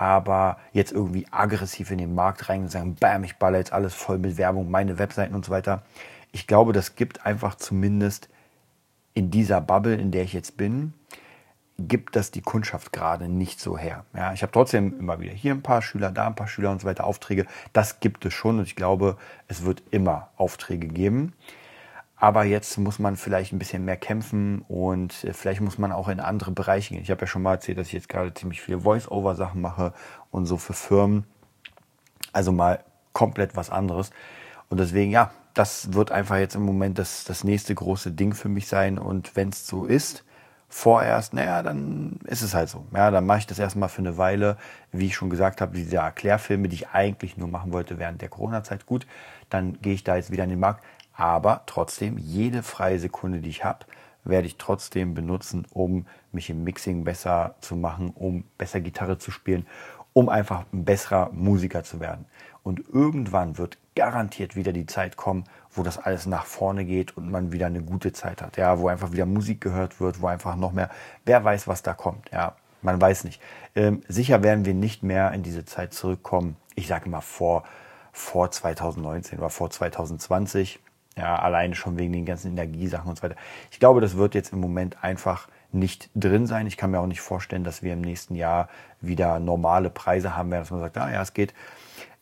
aber 0.00 0.56
jetzt 0.72 0.92
irgendwie 0.92 1.26
aggressiv 1.30 1.90
in 1.90 1.98
den 1.98 2.14
Markt 2.14 2.48
rein 2.48 2.62
und 2.62 2.70
sagen, 2.70 2.96
bam, 2.98 3.22
ich 3.22 3.36
baller 3.36 3.58
jetzt 3.58 3.74
alles 3.74 3.92
voll 3.92 4.16
mit 4.16 4.38
Werbung, 4.38 4.70
meine 4.70 4.98
Webseiten 4.98 5.34
und 5.34 5.44
so 5.44 5.52
weiter. 5.52 5.82
Ich 6.32 6.46
glaube, 6.46 6.72
das 6.72 6.96
gibt 6.96 7.26
einfach 7.26 7.54
zumindest 7.56 8.30
in 9.12 9.30
dieser 9.30 9.60
Bubble, 9.60 9.94
in 9.96 10.10
der 10.10 10.22
ich 10.22 10.32
jetzt 10.32 10.56
bin, 10.56 10.94
gibt 11.76 12.16
das 12.16 12.30
die 12.30 12.40
Kundschaft 12.40 12.94
gerade 12.94 13.28
nicht 13.28 13.60
so 13.60 13.76
her. 13.76 14.06
Ja, 14.14 14.32
ich 14.32 14.40
habe 14.40 14.52
trotzdem 14.52 14.98
immer 14.98 15.20
wieder 15.20 15.34
hier 15.34 15.52
ein 15.52 15.62
paar 15.62 15.82
Schüler, 15.82 16.10
da 16.10 16.28
ein 16.28 16.34
paar 16.34 16.48
Schüler 16.48 16.70
und 16.70 16.80
so 16.80 16.86
weiter 16.86 17.04
Aufträge. 17.04 17.44
Das 17.74 18.00
gibt 18.00 18.24
es 18.24 18.32
schon 18.32 18.58
und 18.58 18.64
ich 18.64 18.76
glaube, 18.76 19.18
es 19.48 19.66
wird 19.66 19.82
immer 19.90 20.30
Aufträge 20.38 20.88
geben. 20.88 21.34
Aber 22.20 22.44
jetzt 22.44 22.76
muss 22.76 22.98
man 22.98 23.16
vielleicht 23.16 23.52
ein 23.52 23.58
bisschen 23.58 23.86
mehr 23.86 23.96
kämpfen 23.96 24.62
und 24.68 25.24
äh, 25.24 25.32
vielleicht 25.32 25.62
muss 25.62 25.78
man 25.78 25.90
auch 25.90 26.08
in 26.08 26.20
andere 26.20 26.50
Bereiche 26.52 26.94
gehen. 26.94 27.02
Ich 27.02 27.10
habe 27.10 27.22
ja 27.22 27.26
schon 27.26 27.42
mal 27.42 27.54
erzählt, 27.54 27.78
dass 27.78 27.86
ich 27.86 27.94
jetzt 27.94 28.10
gerade 28.10 28.32
ziemlich 28.34 28.60
viele 28.60 28.80
Voice-Over-Sachen 28.80 29.60
mache 29.60 29.94
und 30.30 30.44
so 30.44 30.58
für 30.58 30.74
Firmen. 30.74 31.24
Also 32.32 32.52
mal 32.52 32.84
komplett 33.14 33.56
was 33.56 33.70
anderes. 33.70 34.10
Und 34.68 34.78
deswegen, 34.78 35.10
ja, 35.10 35.32
das 35.54 35.94
wird 35.94 36.12
einfach 36.12 36.36
jetzt 36.36 36.54
im 36.54 36.62
Moment 36.62 36.98
das, 36.98 37.24
das 37.24 37.42
nächste 37.42 37.74
große 37.74 38.12
Ding 38.12 38.34
für 38.34 38.50
mich 38.50 38.68
sein. 38.68 38.98
Und 38.98 39.34
wenn 39.34 39.48
es 39.48 39.66
so 39.66 39.86
ist, 39.86 40.22
vorerst, 40.68 41.34
naja, 41.34 41.62
dann 41.62 42.20
ist 42.26 42.42
es 42.42 42.54
halt 42.54 42.68
so. 42.68 42.86
Ja, 42.94 43.10
dann 43.10 43.26
mache 43.26 43.38
ich 43.38 43.46
das 43.46 43.58
erstmal 43.58 43.88
für 43.88 44.02
eine 44.02 44.18
Weile, 44.18 44.56
wie 44.92 45.06
ich 45.06 45.16
schon 45.16 45.30
gesagt 45.30 45.60
habe, 45.60 45.74
diese 45.74 45.96
Erklärfilme, 45.96 46.68
die 46.68 46.76
ich 46.76 46.88
eigentlich 46.90 47.36
nur 47.36 47.48
machen 47.48 47.72
wollte 47.72 47.98
während 47.98 48.22
der 48.22 48.28
Corona-Zeit. 48.28 48.86
Gut, 48.86 49.06
dann 49.48 49.80
gehe 49.80 49.94
ich 49.94 50.04
da 50.04 50.16
jetzt 50.16 50.30
wieder 50.30 50.44
in 50.44 50.50
den 50.50 50.60
Markt. 50.60 50.84
Aber 51.20 51.64
trotzdem, 51.66 52.16
jede 52.16 52.62
freie 52.62 52.98
Sekunde, 52.98 53.40
die 53.40 53.50
ich 53.50 53.62
habe, 53.62 53.84
werde 54.24 54.46
ich 54.46 54.56
trotzdem 54.56 55.12
benutzen, 55.12 55.66
um 55.70 56.06
mich 56.32 56.48
im 56.48 56.64
Mixing 56.64 57.04
besser 57.04 57.56
zu 57.60 57.76
machen, 57.76 58.08
um 58.14 58.44
besser 58.56 58.80
Gitarre 58.80 59.18
zu 59.18 59.30
spielen, 59.30 59.66
um 60.14 60.30
einfach 60.30 60.64
ein 60.72 60.86
besserer 60.86 61.28
Musiker 61.32 61.84
zu 61.84 62.00
werden. 62.00 62.24
Und 62.62 62.82
irgendwann 62.90 63.58
wird 63.58 63.76
garantiert 63.94 64.56
wieder 64.56 64.72
die 64.72 64.86
Zeit 64.86 65.18
kommen, 65.18 65.44
wo 65.70 65.82
das 65.82 65.98
alles 65.98 66.24
nach 66.24 66.46
vorne 66.46 66.86
geht 66.86 67.14
und 67.18 67.30
man 67.30 67.52
wieder 67.52 67.66
eine 67.66 67.82
gute 67.82 68.14
Zeit 68.14 68.40
hat. 68.40 68.56
Ja, 68.56 68.78
wo 68.78 68.88
einfach 68.88 69.12
wieder 69.12 69.26
Musik 69.26 69.60
gehört 69.60 70.00
wird, 70.00 70.22
wo 70.22 70.26
einfach 70.26 70.56
noch 70.56 70.72
mehr, 70.72 70.88
wer 71.26 71.44
weiß, 71.44 71.68
was 71.68 71.82
da 71.82 71.92
kommt. 71.92 72.30
Ja, 72.32 72.56
man 72.80 72.98
weiß 72.98 73.24
nicht. 73.24 73.42
Ähm, 73.74 74.02
sicher 74.08 74.42
werden 74.42 74.64
wir 74.64 74.72
nicht 74.72 75.02
mehr 75.02 75.32
in 75.32 75.42
diese 75.42 75.66
Zeit 75.66 75.92
zurückkommen. 75.92 76.56
Ich 76.76 76.86
sage 76.86 77.10
mal 77.10 77.20
vor, 77.20 77.64
vor 78.10 78.50
2019 78.50 79.38
oder 79.38 79.50
vor 79.50 79.68
2020 79.68 80.80
ja, 81.16 81.36
alleine 81.36 81.74
schon 81.74 81.98
wegen 81.98 82.12
den 82.12 82.24
ganzen 82.24 82.52
Energiesachen 82.52 83.08
und 83.08 83.16
so 83.16 83.22
weiter. 83.22 83.36
Ich 83.70 83.80
glaube, 83.80 84.00
das 84.00 84.16
wird 84.16 84.34
jetzt 84.34 84.52
im 84.52 84.60
Moment 84.60 85.02
einfach 85.02 85.48
nicht 85.72 86.10
drin 86.14 86.46
sein. 86.46 86.66
Ich 86.66 86.76
kann 86.76 86.90
mir 86.90 87.00
auch 87.00 87.06
nicht 87.06 87.20
vorstellen, 87.20 87.64
dass 87.64 87.82
wir 87.82 87.92
im 87.92 88.00
nächsten 88.00 88.34
Jahr 88.34 88.68
wieder 89.00 89.38
normale 89.40 89.90
Preise 89.90 90.36
haben 90.36 90.50
werden, 90.50 90.62
dass 90.62 90.70
man 90.70 90.80
sagt, 90.80 90.98
ah 90.98 91.10
ja, 91.10 91.22
es 91.22 91.34
geht. 91.34 91.54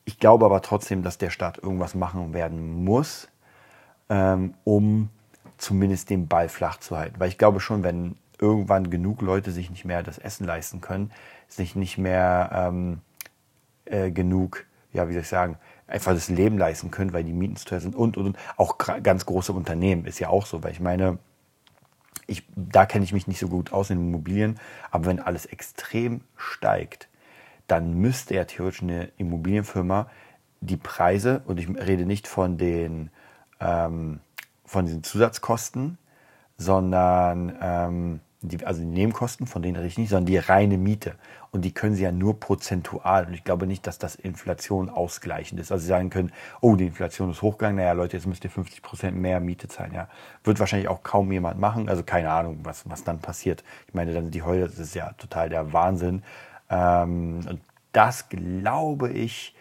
Ich 0.05 0.19
glaube 0.19 0.47
aber 0.47 0.63
trotzdem, 0.63 1.03
dass 1.03 1.19
der 1.19 1.31
Staat 1.31 1.59
irgendwas 1.59 1.95
machen 1.95 2.33
werden 2.33 2.85
muss, 2.85 3.29
ähm, 4.09 4.55
um 4.65 5.11
zumindest 5.59 6.11
den 6.11 6.29
Ball 6.29 6.49
flach 6.49 6.79
zu 6.79 6.97
halten. 6.97 7.17
Weil 7.19 7.29
ich 7.29 7.39
glaube 7.39 7.61
schon, 7.61 7.83
wenn 7.83 8.17
irgendwann 8.41 8.91
genug 8.91 9.21
Leute 9.21 9.51
sich 9.51 9.71
nicht 9.71 9.85
mehr 9.85 10.03
das 10.03 10.19
Essen 10.19 10.47
leisten 10.47 10.81
können, 10.81 11.11
sich 11.49 11.75
nicht 11.75 11.99
mehr 11.99 12.51
ähm, 12.53 13.01
äh, 13.85 14.11
genug, 14.11 14.65
ja, 14.93 15.09
wie 15.09 15.13
soll 15.13 15.23
ich 15.23 15.29
sagen, 15.29 15.57
einfach 15.89 16.13
das 16.13 16.29
Leben 16.29 16.59
leisten 16.59 16.91
können, 16.91 17.13
weil 17.13 17.25
die 17.25 17.33
Mieten 17.33 17.57
zu 17.57 17.65
teuer 17.65 17.81
sind 17.81 17.97
und, 17.97 18.17
und, 18.17 18.27
und. 18.27 18.39
Auch 18.57 18.79
ganz 18.79 19.27
große 19.27 19.53
Unternehmen 19.53 20.05
ist 20.05 20.21
ja 20.21 20.29
auch 20.29 20.47
so, 20.47 20.63
weil 20.63 20.73
ich 20.73 20.81
meine, 20.81 21.19
ich, 22.27 22.45
da 22.55 22.87
kenne 22.87 23.05
ich 23.05 23.13
mich 23.13 23.27
nicht 23.27 23.41
so 23.41 23.49
gut 23.49 23.73
aus 23.73 23.91
in 23.91 23.99
Immobilien, 23.99 24.61
aber 24.91 25.07
wenn 25.07 25.19
alles 25.19 25.47
extrem 25.47 26.21
steigt, 26.37 27.09
dann 27.67 27.95
müsste 27.95 28.35
ja 28.35 28.45
theoretisch 28.45 28.83
eine 28.83 29.11
Immobilienfirma 29.17 30.09
die 30.61 30.77
Preise, 30.77 31.43
und 31.47 31.59
ich 31.59 31.69
rede 31.69 32.05
nicht 32.05 32.27
von 32.27 32.59
den, 32.59 33.11
ähm, 33.61 34.21
von 34.65 34.87
diesen 34.87 35.03
Zusatzkosten, 35.03 35.99
sondern 36.57 37.57
ähm, 37.61 38.21
die, 38.41 38.65
also 38.65 38.81
die 38.81 38.87
Nebenkosten, 38.87 39.47
von 39.47 39.63
denen 39.63 39.77
rede 39.77 39.89
ich 39.89 39.99
nicht, 39.99 40.11
sondern 40.11 40.27
die 40.27 40.39
reine 40.39 40.79
Miete. 40.79 41.15
Und 41.51 41.65
die 41.65 41.73
können 41.73 41.95
sie 41.97 42.05
ja 42.05 42.13
nur 42.13 42.39
prozentual. 42.39 43.27
Und 43.27 43.35
ich 43.35 43.43
glaube 43.43 43.67
nicht, 43.67 43.87
dass 43.87 43.99
das 43.99 44.15
Inflation 44.15 44.89
ausgleichend 44.89 45.61
ist. 45.61 45.73
Also 45.73 45.83
sie 45.83 45.89
sagen 45.89 46.11
können, 46.11 46.31
oh, 46.61 46.77
die 46.77 46.87
Inflation 46.87 47.31
ist 47.31 47.43
hochgegangen, 47.43 47.77
naja 47.77 47.93
Leute, 47.93 48.17
jetzt 48.17 48.27
müsst 48.27 48.45
ihr 48.45 48.51
50 48.51 48.83
Prozent 48.83 49.17
mehr 49.17 49.41
Miete 49.41 49.67
zahlen. 49.67 49.93
Ja, 49.93 50.09
wird 50.45 50.61
wahrscheinlich 50.61 50.89
auch 50.89 51.03
kaum 51.03 51.33
jemand 51.33 51.59
machen. 51.59 51.89
Also 51.89 52.05
keine 52.05 52.31
Ahnung, 52.31 52.61
was, 52.63 52.89
was 52.89 53.03
dann 53.03 53.19
passiert. 53.19 53.65
Ich 53.89 53.95
meine, 53.95 54.13
dann 54.13 54.31
die 54.31 54.43
Häuser, 54.43 54.69
das 54.69 54.79
ist 54.79 54.95
ja 54.95 55.13
total 55.19 55.49
der 55.49 55.73
Wahnsinn. 55.73 56.23
Ähm, 56.71 57.41
und 57.49 57.61
das, 57.93 58.29
glaube 58.29 59.11
ich, 59.11 59.57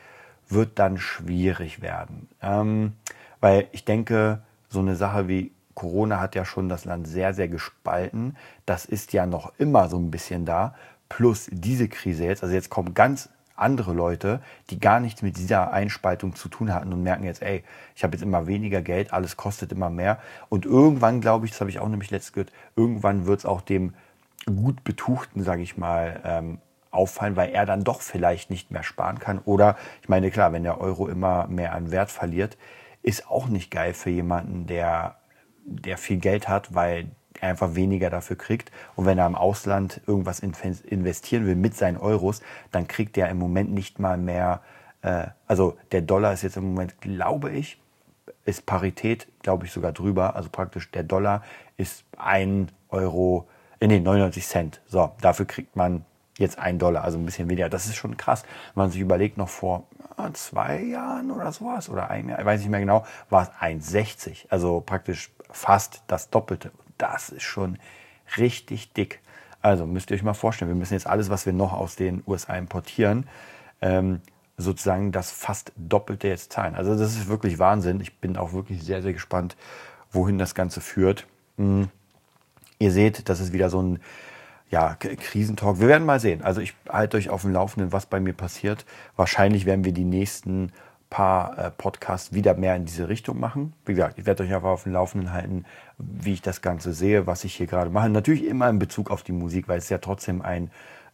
wird 0.49 0.77
dann 0.77 0.97
schwierig 0.99 1.81
werden. 1.81 2.29
Ähm, 2.41 2.93
weil 3.39 3.67
ich 3.71 3.85
denke, 3.85 4.43
so 4.69 4.79
eine 4.79 4.95
Sache 4.95 5.27
wie 5.27 5.51
Corona 5.77 6.19
hat 6.19 6.33
ja 6.33 6.43
schon 6.43 6.69
das 6.69 6.85
Land 6.85 7.07
sehr, 7.07 7.35
sehr 7.35 7.47
gespalten. 7.47 8.35
Das 8.65 8.83
ist 8.83 9.13
ja 9.13 9.27
noch 9.27 9.53
immer 9.59 9.89
so 9.89 9.99
ein 9.99 10.09
bisschen 10.09 10.43
da. 10.43 10.73
Plus 11.07 11.47
diese 11.51 11.87
Krise 11.87 12.25
jetzt. 12.25 12.41
Also 12.41 12.55
jetzt 12.55 12.71
kommen 12.71 12.95
ganz 12.95 13.29
andere 13.55 13.93
Leute, 13.93 14.41
die 14.71 14.79
gar 14.79 14.99
nichts 14.99 15.21
mit 15.21 15.37
dieser 15.37 15.71
Einspaltung 15.71 16.33
zu 16.33 16.49
tun 16.49 16.73
hatten 16.73 16.91
und 16.91 17.03
merken 17.03 17.25
jetzt, 17.25 17.43
ey, 17.43 17.63
ich 17.95 18.03
habe 18.03 18.15
jetzt 18.15 18.23
immer 18.23 18.47
weniger 18.47 18.81
Geld, 18.81 19.13
alles 19.13 19.37
kostet 19.37 19.71
immer 19.71 19.91
mehr. 19.91 20.17
Und 20.49 20.65
irgendwann, 20.65 21.21
glaube 21.21 21.45
ich, 21.45 21.51
das 21.51 21.61
habe 21.61 21.69
ich 21.69 21.77
auch 21.77 21.89
nämlich 21.89 22.09
letztes 22.09 22.33
gehört, 22.33 22.51
irgendwann 22.75 23.27
wird 23.27 23.41
es 23.41 23.45
auch 23.45 23.61
dem 23.61 23.93
gut 24.47 24.83
Betuchten, 24.83 25.43
sage 25.43 25.61
ich 25.61 25.77
mal, 25.77 26.21
ähm, 26.23 26.57
auffallen, 26.89 27.35
weil 27.35 27.51
er 27.51 27.67
dann 27.67 27.83
doch 27.83 28.01
vielleicht 28.01 28.49
nicht 28.49 28.71
mehr 28.71 28.81
sparen 28.81 29.19
kann. 29.19 29.37
Oder, 29.45 29.77
ich 30.01 30.09
meine, 30.09 30.31
klar, 30.31 30.53
wenn 30.53 30.63
der 30.63 30.81
Euro 30.81 31.07
immer 31.07 31.45
mehr 31.45 31.73
an 31.73 31.91
Wert 31.91 32.09
verliert, 32.09 32.57
ist 33.03 33.29
auch 33.29 33.47
nicht 33.47 33.69
geil 33.69 33.93
für 33.93 34.09
jemanden, 34.09 34.65
der 34.65 35.17
der 35.67 35.97
viel 35.97 36.17
Geld 36.17 36.47
hat, 36.47 36.73
weil 36.73 37.07
er 37.39 37.49
einfach 37.49 37.75
weniger 37.75 38.09
dafür 38.09 38.35
kriegt. 38.35 38.71
Und 38.95 39.05
wenn 39.05 39.17
er 39.17 39.27
im 39.27 39.35
Ausland 39.35 40.01
irgendwas 40.07 40.39
investieren 40.39 41.45
will 41.45 41.55
mit 41.55 41.75
seinen 41.75 41.97
Euros, 41.97 42.41
dann 42.71 42.87
kriegt 42.87 43.17
er 43.17 43.29
im 43.29 43.37
Moment 43.37 43.71
nicht 43.71 43.99
mal 43.99 44.17
mehr, 44.17 44.61
äh, 45.01 45.27
also 45.45 45.77
der 45.91 46.01
Dollar 46.01 46.33
ist 46.33 46.41
jetzt 46.41 46.57
im 46.57 46.73
Moment, 46.73 46.99
glaube 47.01 47.51
ich, 47.51 47.79
ist 48.45 48.65
Parität, 48.65 49.27
glaube 49.43 49.65
ich, 49.65 49.71
sogar 49.71 49.91
drüber. 49.91 50.35
Also 50.35 50.49
praktisch 50.49 50.89
der 50.91 51.03
Dollar 51.03 51.43
ist 51.75 52.03
ein 52.17 52.71
Euro, 52.89 53.47
äh, 53.79 53.87
nee, 53.87 53.99
99 53.99 54.47
Cent. 54.47 54.81
So, 54.87 55.11
dafür 55.21 55.45
kriegt 55.45 55.75
man 55.75 56.05
jetzt 56.37 56.57
ein 56.57 56.79
Dollar, 56.79 57.03
also 57.03 57.17
ein 57.17 57.25
bisschen 57.25 57.49
weniger. 57.49 57.69
Das 57.69 57.87
ist 57.87 57.95
schon 57.95 58.15
krass, 58.15 58.43
wenn 58.73 58.83
man 58.83 58.91
sich 58.91 59.01
überlegt, 59.01 59.37
noch 59.37 59.49
vor 59.49 59.83
zwei 60.33 60.81
Jahren 60.81 61.31
oder 61.31 61.51
sowas 61.51 61.89
oder 61.89 62.09
ein 62.09 62.29
Jahr, 62.29 62.43
weiß 62.43 62.61
nicht 62.61 62.69
mehr 62.69 62.79
genau, 62.79 63.05
war 63.29 63.43
es 63.43 63.49
1,60. 63.61 64.47
Also 64.49 64.81
praktisch 64.81 65.31
fast 65.49 66.01
das 66.07 66.29
Doppelte. 66.29 66.71
Das 66.97 67.29
ist 67.29 67.43
schon 67.43 67.77
richtig 68.37 68.93
dick. 68.93 69.21
Also 69.61 69.85
müsst 69.85 70.11
ihr 70.11 70.15
euch 70.15 70.23
mal 70.23 70.33
vorstellen, 70.33 70.69
wir 70.69 70.75
müssen 70.75 70.93
jetzt 70.93 71.07
alles, 71.07 71.29
was 71.29 71.45
wir 71.45 71.53
noch 71.53 71.73
aus 71.73 71.95
den 71.95 72.23
USA 72.27 72.55
importieren, 72.55 73.27
ähm, 73.81 74.21
sozusagen 74.57 75.11
das 75.11 75.31
fast 75.31 75.71
Doppelte 75.75 76.27
jetzt 76.27 76.51
zahlen. 76.51 76.75
Also 76.75 76.97
das 76.97 77.13
ist 77.13 77.27
wirklich 77.27 77.59
Wahnsinn. 77.59 78.01
Ich 78.01 78.17
bin 78.19 78.37
auch 78.37 78.53
wirklich 78.53 78.83
sehr, 78.83 79.01
sehr 79.01 79.13
gespannt, 79.13 79.55
wohin 80.11 80.37
das 80.37 80.55
Ganze 80.55 80.81
führt. 80.81 81.27
Hm. 81.57 81.89
Ihr 82.79 82.91
seht, 82.91 83.29
das 83.29 83.39
ist 83.39 83.53
wieder 83.53 83.69
so 83.69 83.81
ein 83.81 83.99
ja, 84.69 84.95
Krisentalk. 84.95 85.79
Wir 85.79 85.87
werden 85.87 86.05
mal 86.05 86.19
sehen. 86.19 86.41
Also 86.41 86.61
ich 86.61 86.75
halte 86.89 87.17
euch 87.17 87.29
auf 87.29 87.41
dem 87.41 87.53
Laufenden, 87.53 87.93
was 87.93 88.05
bei 88.05 88.19
mir 88.19 88.33
passiert. 88.33 88.85
Wahrscheinlich 89.15 89.65
werden 89.65 89.85
wir 89.85 89.93
die 89.93 90.03
nächsten 90.03 90.71
paar 91.09 91.57
äh, 91.57 91.71
Podcasts 91.71 92.33
wieder 92.33 92.53
mehr 92.55 92.75
in 92.75 92.85
diese 92.85 93.07
Richtung 93.07 93.39
machen. 93.39 93.73
Wie 93.85 93.93
gesagt, 93.93 94.19
ich 94.19 94.25
werde 94.25 94.43
euch 94.43 94.53
einfach 94.53 94.69
auf 94.69 94.83
dem 94.83 94.91
Laufenden 94.91 95.31
halten, 95.31 95.65
wie 95.97 96.33
ich 96.33 96.41
das 96.41 96.61
Ganze 96.61 96.93
sehe, 96.93 97.27
was 97.27 97.45
ich 97.45 97.55
hier 97.55 97.67
gerade 97.67 97.89
mache. 97.89 98.09
Natürlich 98.09 98.45
immer 98.45 98.69
in 98.69 98.79
Bezug 98.79 99.09
auf 99.09 99.23
die 99.23 99.31
Musik, 99.31 99.69
weil 99.69 99.77
es 99.77 99.89
ja 99.89 99.99
trotzdem 99.99 100.41
ein 100.41 100.69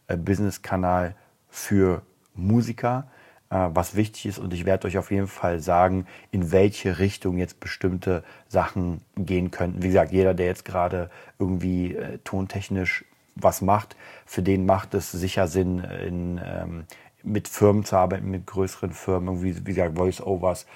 äh, 0.08 0.16
Business-Kanal 0.16 1.14
für 1.48 2.02
Musiker, 2.34 3.06
äh, 3.50 3.68
was 3.72 3.94
wichtig 3.94 4.26
ist. 4.26 4.38
Und 4.40 4.52
ich 4.52 4.64
werde 4.64 4.88
euch 4.88 4.98
auf 4.98 5.12
jeden 5.12 5.28
Fall 5.28 5.60
sagen, 5.60 6.06
in 6.32 6.50
welche 6.50 6.98
Richtung 6.98 7.38
jetzt 7.38 7.60
bestimmte 7.60 8.24
Sachen 8.48 9.00
gehen 9.16 9.52
könnten. 9.52 9.84
Wie 9.84 9.88
gesagt, 9.88 10.10
jeder, 10.10 10.34
der 10.34 10.46
jetzt 10.46 10.64
gerade 10.64 11.08
irgendwie 11.38 11.94
äh, 11.94 12.18
tontechnisch 12.24 13.04
was 13.34 13.62
macht, 13.62 13.96
für 14.26 14.42
den 14.42 14.66
macht 14.66 14.94
es 14.94 15.12
sicher 15.12 15.48
Sinn, 15.48 15.80
in, 15.80 16.40
ähm, 16.44 16.84
mit 17.22 17.48
Firmen 17.48 17.84
zu 17.84 17.96
arbeiten, 17.96 18.30
mit 18.30 18.46
größeren 18.46 18.92
Firmen, 18.92 19.28
irgendwie, 19.28 19.66
wie 19.66 19.74
gesagt, 19.74 19.96
Voice-Overs, 19.96 20.66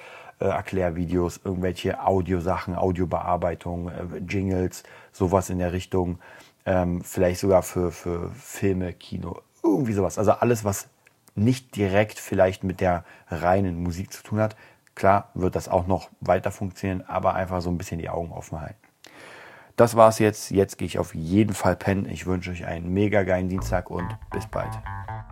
äh, 0.41 0.47
Erklärvideos, 0.47 1.41
irgendwelche 1.45 2.01
Audiosachen, 2.05 2.75
Audiobearbeitung, 2.75 3.89
äh, 3.89 4.19
Jingles, 4.27 4.83
sowas 5.13 5.51
in 5.51 5.59
der 5.59 5.73
Richtung. 5.73 6.19
Ähm, 6.65 7.03
vielleicht 7.03 7.41
sogar 7.41 7.63
für, 7.63 7.93
für 7.93 8.31
Filme, 8.31 8.93
Kino, 8.93 9.41
irgendwie 9.63 9.93
sowas. 9.93 10.19
Also 10.19 10.33
alles, 10.33 10.65
was 10.65 10.89
nicht 11.35 11.77
direkt 11.77 12.19
vielleicht 12.19 12.65
mit 12.65 12.81
der 12.81 13.05
reinen 13.29 13.83
Musik 13.83 14.13
zu 14.13 14.23
tun 14.23 14.41
hat. 14.41 14.57
Klar 14.95 15.31
wird 15.35 15.55
das 15.55 15.69
auch 15.69 15.87
noch 15.87 16.11
weiter 16.21 16.51
funktionieren, 16.51 17.05
aber 17.07 17.35
einfach 17.35 17.61
so 17.61 17.71
ein 17.71 17.79
bisschen 17.79 17.99
die 17.99 18.09
Augen 18.09 18.33
offen 18.33 18.61
halten. 18.61 18.88
Das 19.79 19.95
war's 19.95 20.19
jetzt. 20.19 20.51
Jetzt 20.51 20.77
gehe 20.77 20.87
ich 20.87 20.99
auf 20.99 21.15
jeden 21.15 21.55
Fall 21.55 21.77
pennen. 21.77 22.11
Ich 22.11 22.27
wünsche 22.27 22.51
euch 22.51 22.67
einen 22.67 22.93
mega 22.93 23.23
geilen 23.23 23.49
Dienstag 23.49 23.91
und 23.91 24.09
bis 24.33 24.45
bald. 24.45 24.73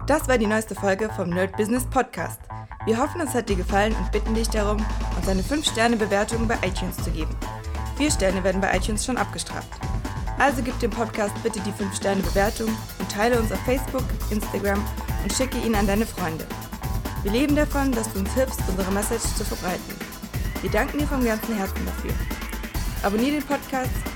Das 0.07 0.29
war 0.29 0.39
die 0.39 0.47
neueste 0.47 0.77
Folge 0.77 1.11
vom 1.17 1.31
Nerd 1.31 1.57
Business 1.57 1.85
Podcast. 1.85 2.39
Wir 2.85 2.97
hoffen, 2.97 3.21
es 3.21 3.35
hat 3.35 3.49
dir 3.49 3.57
gefallen 3.57 3.93
und 3.97 4.13
bitten 4.13 4.37
dich 4.37 4.49
darum, 4.49 4.77
uns 5.17 5.29
eine 5.29 5.43
5-Sterne-Bewertung 5.43 6.47
bei 6.47 6.55
iTunes 6.65 6.97
zu 6.99 7.11
geben. 7.11 7.35
Vier 7.97 8.09
Sterne 8.09 8.45
werden 8.45 8.61
bei 8.61 8.73
iTunes 8.77 9.05
schon 9.05 9.17
abgestraft. 9.17 9.81
Also 10.39 10.63
gib 10.63 10.79
dem 10.79 10.93
Podcast 10.93 11.35
bitte 11.43 11.59
die 11.59 11.73
5-Sterne-Bewertung 11.73 12.69
und 13.01 13.11
teile 13.11 13.41
uns 13.41 13.51
auf 13.51 13.59
Facebook, 13.63 14.05
Instagram 14.31 14.81
und 15.25 15.33
schicke 15.33 15.59
ihn 15.59 15.75
an 15.75 15.89
deine 15.89 16.07
Freunde. 16.07 16.47
Wir 17.25 17.33
leben 17.33 17.57
davon, 17.57 17.91
dass 17.91 18.13
du 18.13 18.21
uns 18.21 18.33
hilfst, 18.35 18.61
unsere 18.69 18.93
Message 18.93 19.25
zu 19.25 19.45
verbreiten. 19.45 19.97
Wir 20.61 20.71
danken 20.71 20.99
dir 20.99 21.09
vom 21.09 21.25
ganzen 21.25 21.57
Herzen 21.57 21.85
dafür. 21.85 22.13
Abonnier 23.03 23.33
den 23.33 23.43
Podcast 23.43 24.16